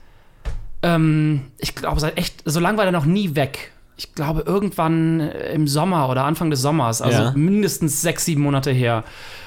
[0.82, 3.72] ähm, ich glaube, seit echt, so lange war der noch nie weg.
[3.96, 7.32] Ich glaube, irgendwann äh, im Sommer oder Anfang des Sommers, also Ja.
[7.34, 9.04] mindestens sechs, sieben Monate her.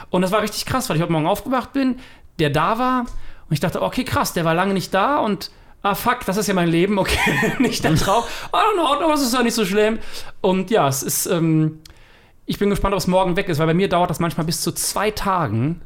[0.10, 1.98] Und das war richtig krass, weil ich heute Morgen aufgewacht bin,
[2.40, 5.96] der da war und ich dachte, okay, krass, der war lange nicht da und ah,
[5.96, 7.20] fuck, das ist ja mein Leben, okay,
[7.60, 8.24] nicht der Traum.
[8.54, 10.00] Oh, in Ordnung, das ist ja nicht so schlimm.
[10.42, 11.80] Und ja, es ist, ähm,
[12.46, 14.62] ich bin gespannt, ob es morgen weg ist, weil bei mir dauert das manchmal bis
[14.62, 15.82] zu zwei Tagen,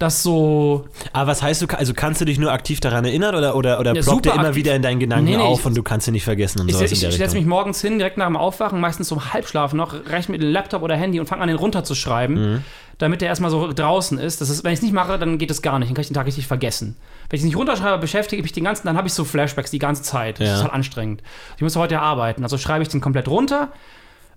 [0.00, 3.54] dass so Aber was heißt du, also kannst du dich nur aktiv daran erinnern oder,
[3.54, 4.64] oder, oder Ja, ploppt der super immer aktiv.
[4.64, 6.68] wieder in deinen Gedanken Nee, nee, auf ich- und du kannst ihn nicht vergessen und
[6.68, 9.94] Ich, ich, ich setze mich morgens hin, direkt nach dem Aufwachen, meistens zum Halbschlafen noch,
[10.10, 12.64] reiche mit dem Laptop oder Handy und fange an, den runterzuschreiben, Mhm.
[12.98, 14.40] damit der erstmal so draußen ist.
[14.40, 14.64] Das ist.
[14.64, 15.88] Wenn ich es nicht mache, dann geht es gar nicht.
[15.90, 16.96] Dann kann ich den Tag richtig vergessen.
[17.28, 19.70] Wenn ich es nicht runterschreibe, beschäftige ich mich den ganzen, dann habe ich so Flashbacks
[19.70, 20.40] die ganze Zeit.
[20.40, 20.54] Das Ja.
[20.56, 21.22] ist halt anstrengend.
[21.56, 22.42] Ich muss heute ja arbeiten.
[22.42, 23.68] Also schreibe ich den komplett runter.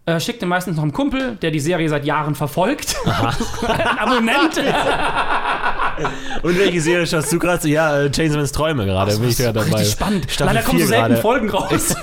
[0.06, 2.98] Äh, schickt den meistens noch einem Kumpel, der die Serie seit Jahren verfolgt.
[3.06, 4.58] Ein Abonnent.
[6.42, 7.70] Und welche Serie schaust du gerade?
[7.70, 9.78] Ja, äh, Chainsmans Träume gerade, bin ich gerade dabei.
[9.78, 10.30] Richtig spannend.
[10.30, 11.22] Staffel Leider kommen so 4 selten gerade.
[11.22, 11.96] Folgen raus.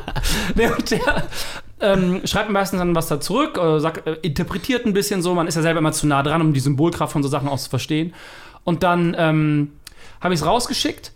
[0.54, 1.24] nee, und der
[1.80, 5.34] ähm, schreibt meistens dann was da zurück, äh, sagt, äh, interpretiert ein bisschen so.
[5.34, 7.58] Man ist ja selber immer zu nah dran, um die Symbolkraft von so Sachen auch
[7.58, 8.14] zu verstehen.
[8.64, 9.72] Und dann ähm,
[10.22, 11.12] habe ich es rausgeschickt.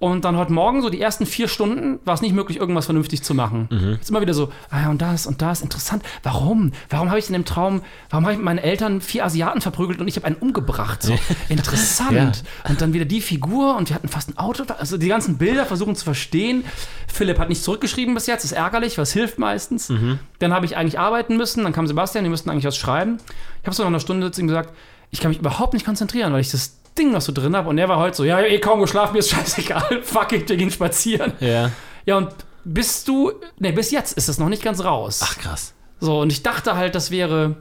[0.00, 3.22] Und dann heute Morgen, so die ersten vier Stunden, war es nicht möglich, irgendwas vernünftig
[3.22, 3.68] zu machen.
[3.70, 3.92] Mhm.
[3.92, 6.02] Jetzt immer wieder so, ah ja, und das und das, interessant.
[6.22, 6.72] Warum?
[6.88, 10.00] Warum habe ich in dem Traum, warum habe ich mit meinen Eltern vier Asiaten verprügelt
[10.00, 11.02] und ich habe einen umgebracht?
[11.02, 11.16] So,
[11.48, 12.10] interessant.
[12.64, 12.70] Ja.
[12.70, 14.64] Und dann wieder die Figur und wir hatten fast ein Auto.
[14.78, 16.64] Also die ganzen Bilder versuchen zu verstehen.
[17.06, 19.92] Philipp hat nicht zurückgeschrieben bis jetzt, ist ärgerlich, was hilft meistens.
[20.38, 23.18] Dann habe ich eigentlich arbeiten müssen, dann kam Sebastian, die müssten eigentlich was schreiben.
[23.60, 24.74] Ich habe so nach einer Stunde zu ihm gesagt,
[25.10, 27.68] ich kann mich überhaupt nicht konzentrieren, weil ich das Ding noch so drin habe.
[27.68, 30.56] Und er war heute so, ja, eh kaum geschlafen, mir ist scheißegal, fuck it, wir
[30.56, 31.32] gehen spazieren.
[31.40, 31.70] Ja.
[32.06, 32.28] Ja, und
[32.64, 35.20] bist du, ne, bis jetzt ist es noch nicht ganz raus.
[35.22, 35.74] Ach, krass.
[36.00, 37.56] So, und ich dachte halt, das wäre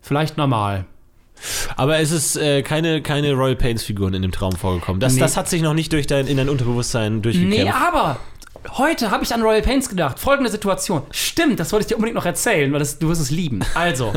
[0.00, 0.84] vielleicht normal.
[1.76, 5.00] Aber es ist äh, keine, keine Royal Pains-Figuren in dem Traum vorgekommen.
[5.00, 5.20] Das, Nee.
[5.20, 7.58] das hat sich noch nicht durch dein, in dein Unterbewusstsein durchgekämpft.
[7.64, 8.18] Nee, aber
[8.76, 10.18] heute habe ich an Royal Pains gedacht.
[10.18, 11.02] Folgende Situation.
[11.12, 13.60] Stimmt, das wollte ich dir unbedingt noch erzählen, weil das, du wirst es lieben.
[13.74, 14.12] Also,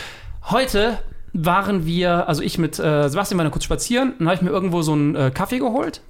[0.50, 0.98] heute
[1.44, 4.82] waren wir, also ich mit äh, Sebastian waren kurz spazieren, dann habe ich mir irgendwo
[4.82, 6.00] so einen äh, Kaffee geholt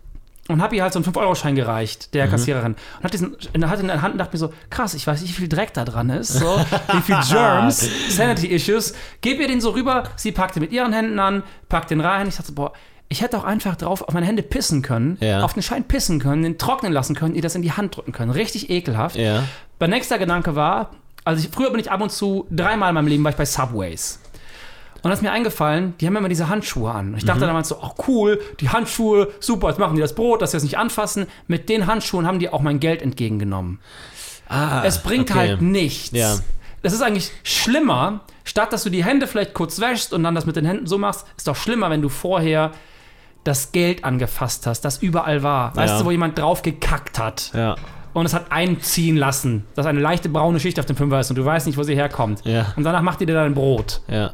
[0.49, 2.77] und habe ihr halt so einen 5-Euro-Schein gereicht, der Kassiererin.
[2.99, 5.05] Und hat diesen in der, Hand in der Hand und dachte mir so, krass, ich
[5.07, 6.61] weiß nicht, wie viel Dreck da dran ist, so,
[6.93, 8.95] wie viel Germs, Sanity-Issues.
[9.23, 12.29] Gib ihr den so rüber, sie packte mit ihren Händen an, packt den rein.
[12.29, 12.73] Ich dachte so, boah,
[13.09, 15.43] ich hätte auch einfach drauf auf meine Hände pissen können, Ja.
[15.43, 18.13] auf den Schein pissen können, den trocknen lassen können, ihr das in die Hand drücken
[18.13, 18.31] können.
[18.31, 19.17] Richtig ekelhaft.
[19.17, 19.43] Ja.
[19.81, 20.91] Mein nächster Gedanke war,
[21.25, 23.45] also ich, früher bin ich ab und zu, dreimal in meinem Leben war ich bei
[23.47, 24.21] Subways.
[25.07, 27.11] Und da ist mir eingefallen, die haben immer diese Handschuhe an.
[27.13, 27.29] Und ich Mhm.
[27.29, 30.57] dachte damals so, ach cool, die Handschuhe, super, jetzt machen die das Brot, dass sie
[30.57, 31.27] das nicht anfassen.
[31.47, 33.79] Mit den Handschuhen haben die auch mein Geld entgegengenommen.
[34.49, 35.39] Ah, Es bringt okay.
[35.39, 36.11] halt nichts.
[36.11, 36.37] Ja.
[36.83, 40.45] Das ist eigentlich schlimmer, statt dass du die Hände vielleicht kurz wäschst und dann das
[40.45, 42.73] mit den Händen so machst, ist doch schlimmer, wenn du vorher
[43.45, 45.75] das Geld angefasst hast, das überall war.
[45.77, 45.99] Weißt Ja.
[46.01, 47.77] du, wo jemand drauf gekackt hat Ja.
[48.13, 51.37] und es hat einziehen lassen, dass eine leichte braune Schicht auf dem Fünfer ist und
[51.37, 52.45] du weißt nicht, wo sie herkommt.
[52.45, 52.73] Ja.
[52.77, 54.01] Und danach macht ihr dir dein Brot.
[54.09, 54.33] Ja.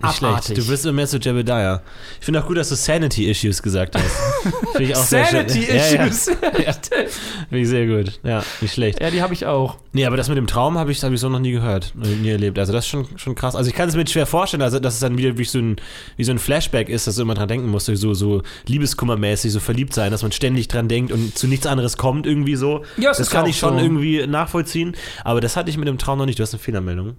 [0.00, 0.44] Nicht Abartig.
[0.46, 0.62] schlecht.
[0.62, 1.82] Du bist immer mehr zu Jebediah.
[2.20, 4.52] Ich finde auch gut, dass du Sanity Issues gesagt hast.
[4.76, 5.48] Finde ich auch sehr schön.
[5.48, 6.04] Sanity Ja, ja.
[6.06, 6.36] Issues.
[6.64, 6.72] Ja,
[7.48, 8.20] Finde ich sehr gut.
[8.22, 9.00] Ja, nicht schlecht.
[9.12, 9.78] die habe ich auch.
[9.92, 12.06] Nee, aber das mit dem Traum habe ich, hab ich so noch nie gehört, äh,
[12.08, 12.58] nie erlebt.
[12.58, 13.56] Also das ist schon, schon krass.
[13.56, 15.76] Also ich kann es mir schwer vorstellen, also dass es dann wieder wie so ein,
[16.16, 19.60] wie so ein Flashback ist, dass du immer dran denken musst, so, so liebeskummermäßig, so
[19.60, 22.84] verliebt sein, dass man ständig dran denkt und zu nichts anderes kommt irgendwie so.
[22.98, 23.80] Ja, das ist kann ich schon so.
[23.84, 24.94] irgendwie nachvollziehen.
[25.24, 26.38] Aber das hatte ich mit dem Traum noch nicht.
[26.38, 27.16] Du hast eine Fehlermeldung.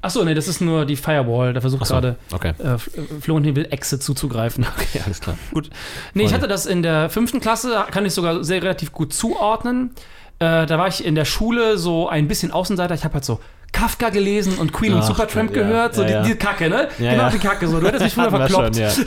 [0.00, 1.52] Achso, nee, das ist nur die Firewall.
[1.52, 2.52] Da versucht so, gerade okay.
[2.58, 2.78] äh, äh,
[3.20, 4.64] Florentin will Exe zuzugreifen.
[4.78, 5.36] Okay, alles klar.
[5.52, 5.70] Gut.
[6.14, 9.90] Nee, ich hatte das in der fünften Klasse, kann ich sogar sehr relativ gut zuordnen.
[10.38, 12.94] Äh, da war ich in der Schule so ein bisschen Außenseiter.
[12.94, 13.40] Ich habe halt so
[13.72, 15.94] Kafka gelesen und Queen und Ach, Supertramp ja, gehört.
[15.94, 16.88] So ja, die, die Kacke, ne?
[16.98, 17.66] Ja, genau die Kacke.
[17.66, 17.80] So.
[17.80, 18.76] Du hättest mich früher verkloppt.
[18.76, 19.04] schon.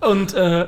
[0.10, 0.66] Und äh,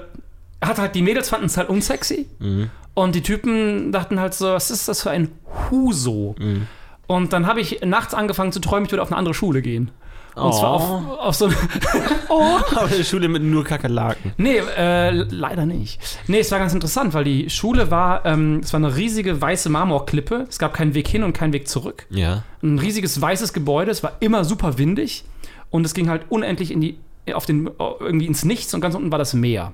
[0.63, 2.29] hat halt, die Mädels fanden es halt unsexy.
[2.39, 2.71] Mhm.
[2.95, 5.31] Und die Typen dachten halt so, was ist das für ein
[5.71, 6.35] Huso?
[6.39, 6.67] Mhm.
[7.07, 9.91] Und dann habe ich nachts angefangen zu träumen, ich würde auf eine andere Schule gehen.
[10.35, 11.49] Und zwar auf, auf so
[12.29, 12.59] Oh.
[12.75, 14.33] Aber eine Schule mit nur Kakerlaken.
[14.37, 15.99] Nee, äh, leider nicht.
[16.27, 19.71] Nee, es war ganz interessant, weil die Schule war, ähm, es war eine riesige weiße
[19.71, 20.45] Marmorklippe.
[20.47, 22.07] Es gab keinen Weg hin und keinen Weg zurück.
[22.11, 22.43] Ja.
[22.63, 25.25] Ein riesiges weißes Gebäude, es war immer super windig
[25.71, 26.99] und es ging halt unendlich in die,
[27.33, 29.73] auf den, irgendwie ins Nichts und ganz unten war das Meer.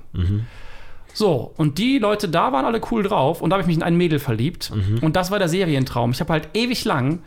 [1.13, 3.83] So, und die Leute da waren alle cool drauf und da habe ich mich in
[3.83, 4.71] ein Mädel verliebt
[5.01, 6.11] und das war der Serientraum.
[6.11, 7.19] Ich habe halt ewig lang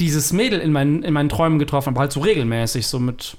[0.00, 3.36] dieses Mädel in meinen, in meinen Träumen getroffen, aber halt so regelmäßig, so mit.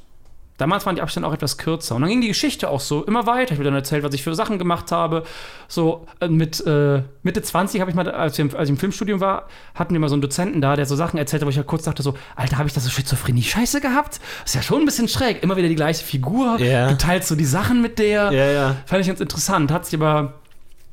[0.57, 1.95] Damals waren die Abstände auch etwas kürzer.
[1.95, 3.51] Und dann ging die Geschichte auch so immer weiter.
[3.51, 5.23] Ich habe dann erzählt, was ich für Sachen gemacht habe.
[5.67, 9.19] So äh, mit äh, Mitte 20 habe ich mal, als, wir, als ich im Filmstudium
[9.19, 11.57] war, hatten wir mal so einen Dozenten da, der so Sachen erzählt hat, wo ich
[11.57, 14.19] halt kurz dachte so, Alter, habe ich da so Schizophrenie-Scheiße gehabt?
[14.45, 15.43] ist ja schon ein bisschen schräg.
[15.43, 16.59] Immer wieder die gleiche Figur.
[16.59, 16.89] Ja.
[16.89, 18.31] Du teilst so die Sachen mit der.
[18.31, 18.75] Ja, ja.
[18.87, 19.71] Fand ich ganz interessant.
[19.71, 20.33] Hat sich aber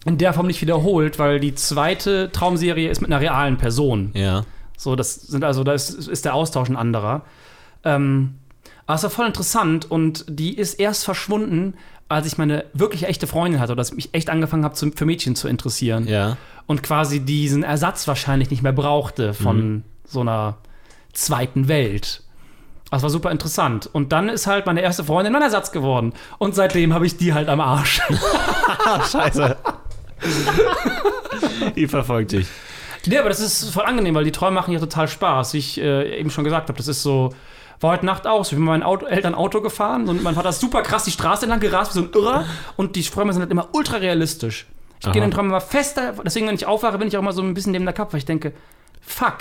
[0.05, 4.11] in der Form nicht wiederholt, weil die zweite Traumserie ist mit einer realen Person.
[4.13, 4.45] Ja.
[4.77, 7.23] So, das sind also, da ist, ist der Austausch ein anderer.
[7.85, 8.35] Ähm,
[8.87, 11.75] aber es war voll interessant und die ist erst verschwunden,
[12.09, 15.05] als ich meine wirklich echte Freundin hatte oder dass ich mich echt angefangen habe, für
[15.07, 16.07] Mädchen zu interessieren.
[16.07, 16.37] Ja.
[16.67, 20.59] Und quasi diesen Ersatz wahrscheinlich nicht mehr brauchte von so einer
[21.13, 22.23] zweiten Welt.
[22.91, 23.89] Das war super interessant.
[23.93, 26.13] Und dann ist halt meine erste Freundin mein Ersatz geworden.
[26.39, 28.01] Und seitdem habe ich die halt am Arsch.
[29.11, 29.57] Scheiße.
[31.75, 32.47] Die verfolgt dich.
[33.07, 35.55] Nee, aber das ist voll angenehm, weil die Träume machen ja total Spaß.
[35.55, 37.35] Wie ich äh, eben schon gesagt habe, das ist so.
[37.81, 38.49] War heute Nacht aus.
[38.49, 41.11] Ich bin mit meinen Auto, Eltern Auto gefahren und mein Vater ist super krass die
[41.11, 42.45] Straße entlang gerast wie so ein Irrer
[42.77, 44.67] und die Träume sind halt immer ultra realistisch.
[45.01, 47.33] Ich gehe in den Träumen immer fester, deswegen, wenn ich aufwache, bin ich auch immer
[47.33, 48.53] so ein bisschen neben der Kopf, weil ich denke,
[49.03, 49.39] fuck.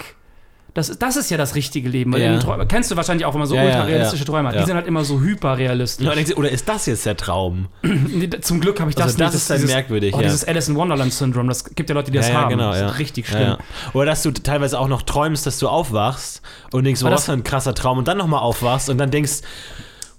[0.76, 2.18] Das, das ist ja das richtige Leben.
[2.18, 2.40] Ja.
[2.40, 4.30] Träumen, kennst du wahrscheinlich auch immer so Ja, ja, ultra realistische ja.
[4.32, 4.52] Träume.
[4.54, 4.60] Ja.
[4.62, 6.08] Die sind halt immer so hyperrealistisch.
[6.36, 7.68] Oder ist das jetzt der Traum?
[7.84, 9.42] Nee, Zum Glück habe ich das Also das nicht.
[9.42, 10.22] ist dann merkwürdig, oh.
[10.22, 12.50] Dieses Alice in Wonderland Syndrom, das gibt ja Leute, die das haben.
[12.50, 13.58] genau, das ist richtig schlimm.
[13.94, 17.26] Oder dass du teilweise auch noch träumst, dass du aufwachst und denkst, wow, das- was
[17.26, 19.42] für ein krasser Traum und dann nochmal aufwachst und dann denkst,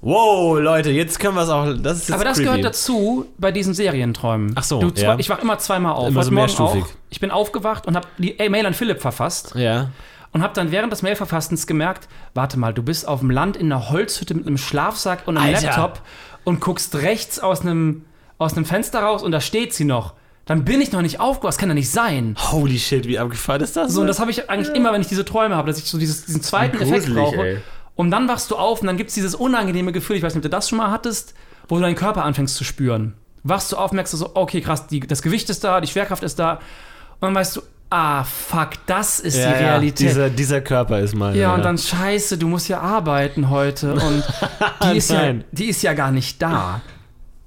[0.00, 2.44] wow, Leute, jetzt können wir es auch, das ist Aber das creepy.
[2.50, 4.52] gehört dazu bei diesen Serienträumen.
[4.54, 5.16] Ach so, du, ja.
[5.18, 6.08] Ich wach immer zweimal auf.
[6.08, 6.84] Immer so Morgen mehrstufig.
[6.84, 6.88] Auch.
[7.10, 9.90] Ich bin aufgewacht und habe die Mail an Philipp verfasst Ja.
[10.34, 13.72] Und habe dann während des Mailverfassens gemerkt, warte mal, du bist auf dem Land in
[13.72, 15.68] einer Holzhütte mit einem Schlafsack und einem Alter.
[15.68, 16.02] Laptop
[16.42, 18.04] und guckst rechts aus einem,
[18.36, 20.14] aus einem Fenster raus und da steht sie noch.
[20.44, 22.36] Dann bin ich noch nicht aufgewacht, das kann ja nicht sein.
[22.50, 23.92] Holy shit, wie abgefahren ist das?
[23.92, 25.98] So, und das habe ich eigentlich immer, wenn ich diese Träume habe, dass ich so
[25.98, 27.46] dieses, diesen zweiten Effekt brauche.
[27.46, 27.58] ey.
[27.94, 30.44] Und dann wachst du auf und dann gibt es dieses unangenehme Gefühl, ich weiß nicht,
[30.44, 31.34] ob du das schon mal hattest,
[31.68, 33.14] wo du deinen Körper anfängst zu spüren.
[33.44, 36.24] Wachst du auf, merkst du so, okay, krass, die, das Gewicht ist da, die Schwerkraft
[36.24, 36.54] ist da.
[36.54, 37.62] Und dann weißt du,
[37.94, 40.10] ah, fuck, das ist Ja, die ja, Realität.
[40.10, 41.38] dieser, dieser Körper ist meine.
[41.38, 44.24] Ja, und dann scheiße, du musst ja arbeiten heute und
[44.84, 46.80] die ist, ja, die ist ja gar nicht da.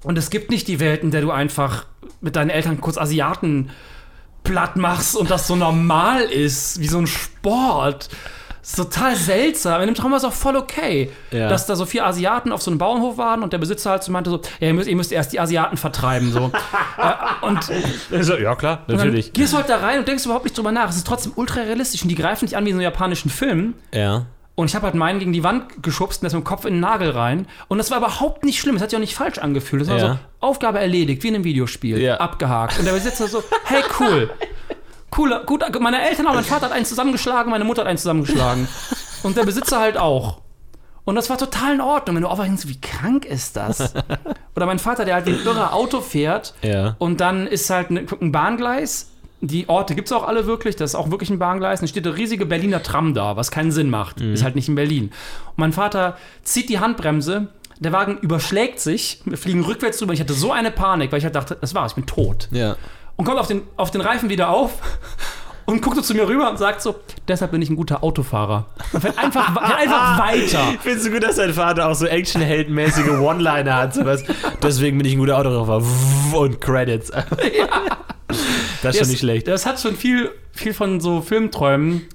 [0.04, 1.86] Und es gibt nicht die Welt, in der du einfach
[2.20, 3.70] mit deinen Eltern kurz Asiaten
[4.42, 8.08] platt machst und das so normal ist, wie so ein Sport.
[8.70, 9.80] Das ist total seltsam.
[9.80, 11.48] In dem Traum war es auch voll okay, Ja.
[11.48, 14.12] dass da so vier Asiaten auf so einem Bauernhof waren und der Besitzer halt so
[14.12, 16.30] meinte so, ja, ihr müsst, ihr müsst erst die Asiaten vertreiben.
[16.32, 16.50] So.
[16.98, 17.60] äh, und
[18.12, 19.32] Also, ja, klar, natürlich.
[19.32, 20.90] gehst du halt da rein und denkst überhaupt nicht drüber nach.
[20.90, 23.30] Es ist trotzdem ultra realistisch und die greifen dich an wie in so einem japanischen
[23.30, 23.72] Film.
[23.94, 24.26] Ja.
[24.54, 26.74] Und ich habe halt meinen gegen die Wand geschubst und das mit dem Kopf in
[26.74, 27.46] den Nagel rein.
[27.68, 28.74] Und das war überhaupt nicht schlimm.
[28.76, 29.82] Es hat sich auch nicht falsch angefühlt.
[29.82, 30.08] Es war Ja.
[30.14, 31.98] so, Aufgabe erledigt, wie in einem Videospiel.
[32.02, 32.16] Ja.
[32.16, 32.78] Abgehakt.
[32.78, 34.28] Und der Besitzer so, hey, cool.
[35.16, 38.68] Cool, gut, meine Eltern auch, mein Vater hat einen zusammengeschlagen, meine Mutter hat einen zusammengeschlagen.
[39.22, 40.40] Und der Besitzer halt auch.
[41.04, 42.16] Und das war total in Ordnung.
[42.16, 43.94] Wenn du aufwachst, wie krank ist das?
[44.54, 46.96] Oder mein Vater, der halt wie ein irrer Auto fährt Ja.
[46.98, 49.10] und dann ist halt ein, ein Bahngleis.
[49.40, 51.80] Die Orte gibt es auch alle wirklich, das ist auch wirklich ein Bahngleis.
[51.80, 54.20] Dann steht eine riesige Berliner Tram da, was keinen Sinn macht.
[54.20, 55.04] Ist halt nicht in Berlin.
[55.46, 57.46] Und mein Vater zieht die Handbremse,
[57.78, 60.12] der Wagen überschlägt sich, wir fliegen rückwärts drüber.
[60.12, 62.48] Ich hatte so eine Panik, weil ich halt dachte, das war's, ich bin tot.
[62.50, 62.74] Ja.
[63.18, 64.70] Und kommt auf den, auf den Reifen wieder auf
[65.64, 66.94] und guckt so zu mir rüber und sagt so,
[67.26, 68.66] deshalb bin ich ein guter Autofahrer.
[68.92, 70.78] Und fährt einfach, fährt einfach weiter.
[70.80, 73.94] Findest du gut, dass dein Vater auch so actionheldmäßige One-Liner hat?
[73.94, 74.22] Sowas.
[74.62, 75.82] Deswegen bin ich ein guter Autofahrer.
[76.32, 77.12] Und Credits.
[78.82, 79.48] Das ist schon nicht schlecht.
[79.48, 82.06] Das hat schon viel, viel von so Filmträumen.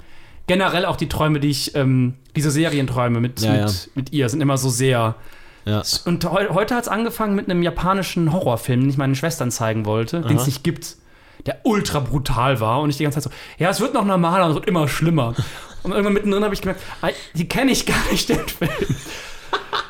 [0.48, 3.70] Generell auch die Träume, die ich, ähm, diese Serienträume mit, Ja, mit, ja.
[3.96, 5.16] mit ihr sind immer so sehr.
[5.66, 5.82] Ja.
[6.06, 9.86] Und heu heute hat es angefangen mit einem japanischen Horrorfilm, den ich meinen Schwestern zeigen
[9.86, 10.98] wollte, den es nicht gibt,
[11.46, 12.82] der ultra brutal war.
[12.82, 14.88] Und ich die ganze Zeit so, ja, es wird noch normaler und es wird immer
[14.88, 15.36] schlimmer.
[15.84, 18.72] Und irgendwann mittendrin habe ich gemerkt, ah, die kenne ich gar nicht, den Film.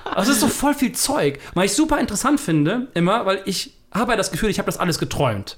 [0.03, 1.39] Also es ist so voll viel Zeug.
[1.53, 4.77] Was ich super interessant finde, immer, weil ich habe ja das Gefühl, ich habe das
[4.77, 5.57] alles geträumt.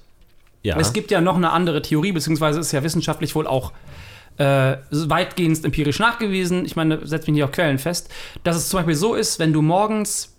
[0.63, 0.78] Ja.
[0.78, 3.71] Es gibt ja noch eine andere Theorie, beziehungsweise ist ja wissenschaftlich wohl auch
[4.38, 6.65] äh, weitgehend empirisch nachgewiesen.
[6.65, 8.10] Ich meine, setzt mich nicht auf Quellen fest,
[8.43, 10.36] dass es zum Beispiel so ist, wenn du morgens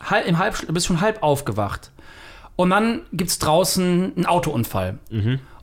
[0.00, 1.90] halb, im halb, bist schon halb aufgewacht
[2.56, 4.98] und dann gibt es draußen einen Autounfall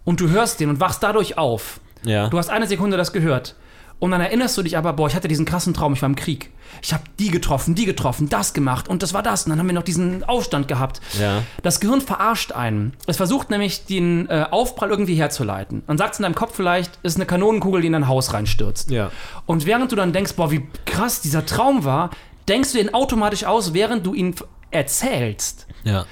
[0.04, 1.80] und du hörst den und wachst dadurch auf.
[2.04, 2.28] ja.
[2.30, 3.56] Du hast eine Sekunde das gehört.
[4.04, 6.18] Und dann erinnerst du dich aber, boah, ich hatte diesen krassen Traum, ich war im
[6.18, 6.50] Krieg.
[6.82, 9.46] Ich habe die getroffen, die getroffen, das gemacht und das war das.
[9.46, 11.00] Und dann haben wir noch diesen Aufstand gehabt.
[11.22, 11.42] Ja.
[11.62, 12.92] Das Gehirn verarscht einen.
[13.08, 15.84] Es versucht nämlich, den äh, Aufprall irgendwie herzuleiten.
[15.88, 18.92] Dann sagt es in deinem Kopf vielleicht, ist eine Kanonenkugel, die in dein Haus reinstürzt.
[18.92, 19.10] Ja.
[19.46, 22.10] Und während du dann denkst, boah, wie krass dieser Traum war,
[22.50, 24.36] denkst du ihn automatisch aus, während du ihn
[24.70, 25.66] erzählst.
[25.86, 26.06] ja.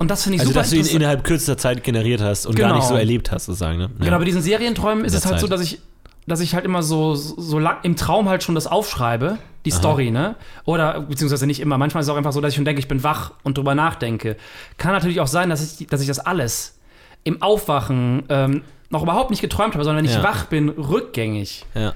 [0.00, 2.54] Und das finde ich Also, super dass du ihn innerhalb kürzester Zeit generiert hast und
[2.56, 2.78] gar Genau.
[2.78, 3.78] nicht so erlebt hast, sozusagen.
[3.78, 3.90] Ne?
[3.98, 4.04] Ja.
[4.04, 5.58] Genau, bei diesen Serienträumen ist es halt so, Zeit.
[5.58, 5.80] dass ich,
[6.28, 10.10] dass ich halt immer so, so lang im Traum halt schon das aufschreibe, die Story,
[10.10, 10.36] ne?
[10.64, 11.78] Oder beziehungsweise nicht immer.
[11.78, 13.74] Manchmal ist es auch einfach so, dass ich schon denke, ich bin wach und drüber
[13.74, 14.36] nachdenke.
[14.76, 16.78] Kann natürlich auch sein, dass ich, dass ich das alles
[17.24, 20.22] im Aufwachen ähm, noch überhaupt nicht geträumt habe, sondern wenn ich Ja.
[20.22, 21.66] wach bin, rückgängig.
[21.74, 21.92] Ja.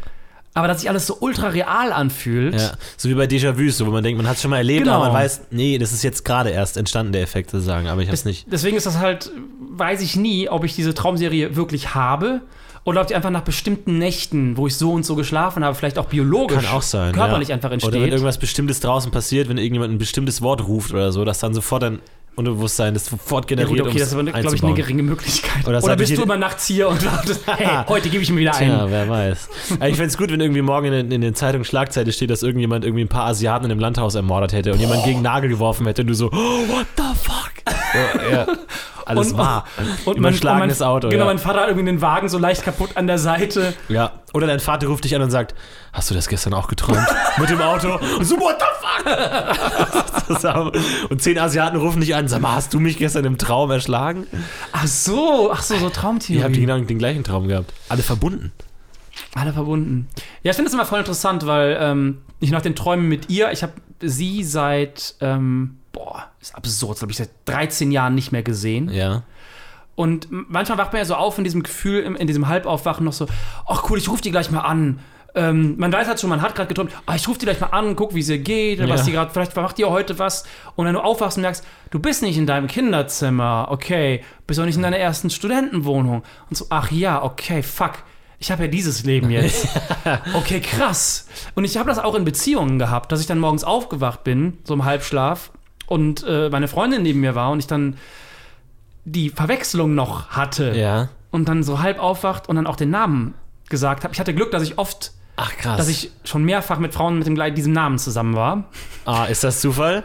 [0.55, 2.55] Aber dass sich alles so ultra real anfühlt.
[2.61, 2.73] ja.
[2.99, 4.97] So wie bei Déjà-vu, so, wo man denkt, man hat es schon mal erlebt, Genau.
[4.97, 8.09] aber man weiß, nee, das ist jetzt gerade erst entstanden, der Effekt sozusagen, aber ich
[8.11, 8.47] hab's nicht.
[8.53, 9.31] Deswegen ist das halt,
[9.71, 12.43] weiß ich nie, ob ich diese Traumserie wirklich habe
[12.85, 15.99] oder ob die einfach nach bestimmten Nächten, wo ich so und so geschlafen habe, vielleicht
[15.99, 17.13] auch biologisch, Kann auch sein.
[17.13, 17.55] körperlich ja.
[17.55, 18.13] einfach Oder wenn entsteht.
[18.13, 21.85] irgendwas Bestimmtes draußen passiert, wenn irgendjemand ein bestimmtes Wort ruft oder so, dass dann sofort
[21.85, 22.01] dein
[22.35, 25.69] Unterbewusstsein das sofort Ja generiert, gut, okay, das ist aber, glaube ich, eine geringe Möglichkeit.
[25.69, 28.55] Oder Oder bist du immer nachts hier und dachtest, hey, heute gebe ich mir wieder
[28.55, 28.69] ein.
[28.69, 29.49] Ja, wer weiß.
[29.69, 32.87] Ich fände es gut, wenn irgendwie morgen in, in den Zeitungen Schlagzeile steht, dass irgendjemand
[32.87, 36.03] irgendwie ein paar Asiaten in einem Landhaus ermordet hätte und jemand gegen Nagel geworfen hätte
[36.03, 37.53] und du so, oh, what the fuck?
[37.93, 38.47] So, ja,
[39.07, 39.65] alles Und- wahr.
[40.05, 41.09] Und Überschlagenes mein, Auto.
[41.09, 41.29] Genau, ja.
[41.31, 43.75] mein Vater hat irgendwie den Wagen so leicht kaputt an der Seite.
[43.89, 44.13] ja.
[44.35, 45.55] Oder dein Vater ruft dich an und sagt,
[45.93, 47.07] hast du das gestern auch geträumt?
[47.39, 47.99] Mit dem Auto?
[48.19, 50.73] Und so, what the fuck?
[51.11, 54.27] Und zehn Asiaten rufen dich an, sag mal, hast du mich gestern im Traum erschlagen?
[54.73, 56.43] Ach so, ach so, so Ihr Traumtheorie.
[56.45, 57.73] habt genau den gleichen Traum gehabt.
[57.91, 58.53] Alle verbunden.
[59.35, 60.09] Alle verbunden.
[60.43, 63.53] Ja, ich finde das immer voll interessant, weil ähm, ich nach den Träumen mit ihr,
[63.53, 68.43] ich habe sie seit, ähm, boah, ist absurd, glaube ich, seit 13 Jahren nicht mehr
[68.43, 68.89] gesehen.
[68.91, 69.23] Ja.
[69.95, 73.27] Und manchmal wacht man ja so auf in diesem Gefühl, in diesem Halbaufwachen noch so,
[73.67, 75.01] ach cool, ich rufe die gleich mal an.
[75.35, 77.69] Ähm, man weiß halt schon, man hat gerade geträumt, ah, ich rufe die gleich mal
[77.69, 79.07] an, guck, wie sie geht, oder was Ja.
[79.07, 80.45] die gerade, vielleicht macht die ja heute was.
[80.77, 84.65] Und wenn du aufwachst und merkst, du bist nicht in deinem Kinderzimmer, okay, bist auch
[84.65, 86.23] nicht in deiner ersten Studentenwohnung.
[86.51, 87.93] Und so, ach ja, okay, fuck.
[88.39, 89.69] Ich habe ja dieses Leben jetzt.
[90.35, 91.29] Okay, krass.
[91.55, 94.75] Und ich habe das auch in Beziehungen gehabt, dass ich dann morgens aufgewacht bin, so
[94.75, 95.53] im Halbschlaf,
[95.93, 97.97] und äh, meine Freundin neben mir war und ich dann
[99.05, 101.09] die Verwechslung noch hatte Ja.
[101.31, 103.35] und dann so halb aufwacht und dann auch den Namen
[103.69, 104.13] gesagt habe.
[104.15, 105.77] Ich hatte Glück, dass ich oft, Ach krass.
[105.79, 108.65] dass ich schon mehrfach mit Frauen mit dem gleich diesem Namen zusammen war.
[109.05, 110.05] ah, ist das Zufall?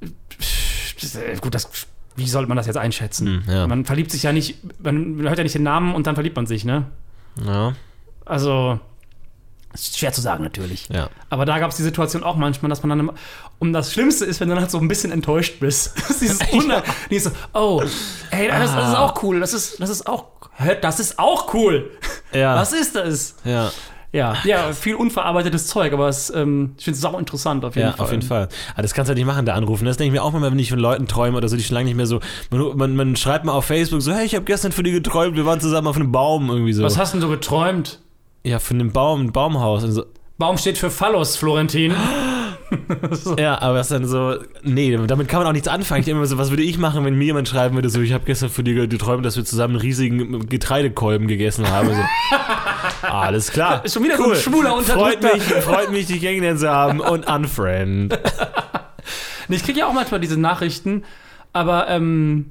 [0.00, 1.68] äh, gut, das,
[2.16, 3.42] wie sollte man das jetzt einschätzen?
[3.46, 3.66] Hm, ja.
[3.66, 6.46] Man verliebt sich ja nicht, man hört ja nicht den Namen und dann verliebt man
[6.46, 6.86] sich, ne?
[7.44, 7.74] Ja,
[8.24, 8.80] Also,
[9.74, 10.88] ist schwer zu sagen natürlich.
[10.92, 11.08] ja.
[11.30, 13.10] Aber da gab es die Situation auch manchmal, dass man dann,
[13.58, 15.92] und das Schlimmste ist, wenn du dann halt so ein bisschen enttäuscht bist.
[16.08, 17.82] Das ist dieses Wunder, die so, oh,
[18.30, 19.04] hey, das, das ist Ah.
[19.04, 20.24] auch cool, das ist, das ist auch,
[20.80, 21.90] das ist auch cool.
[22.32, 22.56] Ja.
[22.60, 23.34] Was ist das?
[23.44, 23.70] Ja.
[24.10, 27.88] Ja, ja, viel unverarbeitetes Zeug, aber es, ähm, ich finde es sau interessant auf jeden
[27.88, 28.06] Ja, Fall.
[28.06, 28.48] auf jeden Fall.
[28.72, 29.84] Aber das kannst du halt nicht machen, da anrufen.
[29.84, 31.74] Das denke ich mir auch immer, wenn ich von Leuten träume oder so, die schon
[31.74, 32.20] lange nicht mehr so.
[32.50, 35.36] Man, man, man schreibt mal auf Facebook so, hey, ich habe gestern von dir geträumt,
[35.36, 36.82] wir waren zusammen auf einem Baum irgendwie so.
[36.84, 38.00] Was hast denn du geträumt?
[38.44, 39.84] Ja, von einem Baum, ein Baumhaus.
[39.84, 40.04] Und so.
[40.38, 41.94] Baum steht für Phallus, Florentin.
[43.38, 46.00] Ja, aber es ist dann so, nee, damit kann man auch nichts anfangen.
[46.00, 48.12] Ich denke immer so, was würde ich machen, wenn mir jemand schreiben würde, so, ich
[48.12, 51.88] habe gestern von dir geträumt, dass wir zusammen einen riesigen Getreidekolben gegessen haben.
[51.94, 52.02] So,
[53.06, 53.82] alles klar.
[53.86, 55.34] Ist schon wieder so ein schwuler freut Unterdrückter.
[55.34, 58.18] mich, freut mich, dich kennengelernt zu haben und unfriend.
[59.48, 61.04] Nee, ich kriege ja auch manchmal diese Nachrichten,
[61.54, 62.50] aber ähm,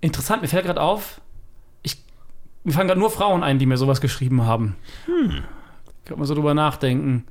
[0.00, 1.20] interessant, mir fällt gerade auf,
[2.64, 4.76] mir fallen gerade nur Frauen ein, die mir sowas geschrieben haben.
[5.06, 5.42] Hm.
[6.04, 7.26] Kann man so drüber nachdenken.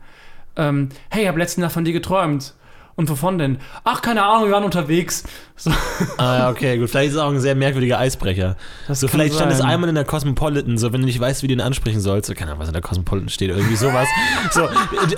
[0.56, 2.54] Ähm, hey, ich habe letzte Nacht von dir geträumt.
[2.96, 3.58] Und wovon denn?
[3.84, 5.24] Ach, keine Ahnung, wir waren unterwegs.
[5.56, 5.72] So,
[6.18, 6.90] Ah, okay, gut.
[6.90, 8.56] Vielleicht ist es auch ein sehr merkwürdiger Eisbrecher.
[8.88, 9.70] das So, vielleicht stand es sein.
[9.70, 12.28] einmal in der Cosmopolitan, so, wenn du nicht weißt, wie du ihn ansprechen sollst.
[12.28, 14.08] So, keine Ahnung, was in der Cosmopolitan steht, irgendwie sowas.
[14.52, 14.68] so,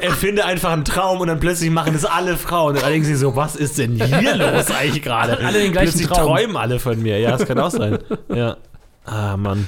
[0.01, 2.75] erfinde einfach einen Traum und dann plötzlich machen das alle Frauen.
[2.75, 5.38] Und dann denken sie so, was ist denn hier los eigentlich gerade?
[5.43, 6.28] Alle den gleichen plötzlich Traum.
[6.28, 7.17] träumen alle von mir.
[7.19, 7.97] Ja, das kann auch sein.
[8.34, 8.58] Ja.
[9.06, 9.67] Ah, Mann.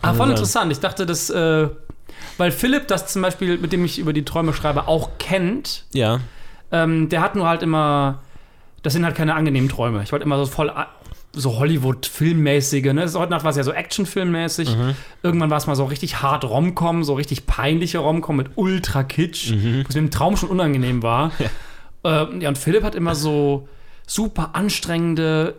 [0.00, 0.72] Ah, voll interessant.
[0.72, 1.68] Ich dachte, dass, äh,
[2.38, 5.84] weil Philipp das zum Beispiel, mit dem ich über die Träume schreibe, auch kennt.
[5.92, 6.20] Ja.
[6.70, 8.20] Ähm, der hat nur halt immer,
[8.82, 10.02] das sind halt keine angenehmen Träume.
[10.02, 10.72] Ich wollte immer so voll
[11.34, 13.10] so Hollywood-Filmmäßige, ne?
[13.14, 14.76] Heute Nacht war es ja so Actionfilmmäßig.
[15.22, 19.52] Irgendwann war es mal so richtig hart Romcom, so richtig peinliche Romcom mit Ultra-Kitsch,
[19.86, 21.32] was mir im Traum schon unangenehm war.
[22.04, 22.24] Ja.
[22.24, 23.68] Äh, ja, und Philipp hat immer so
[24.08, 25.54] super anstrengende,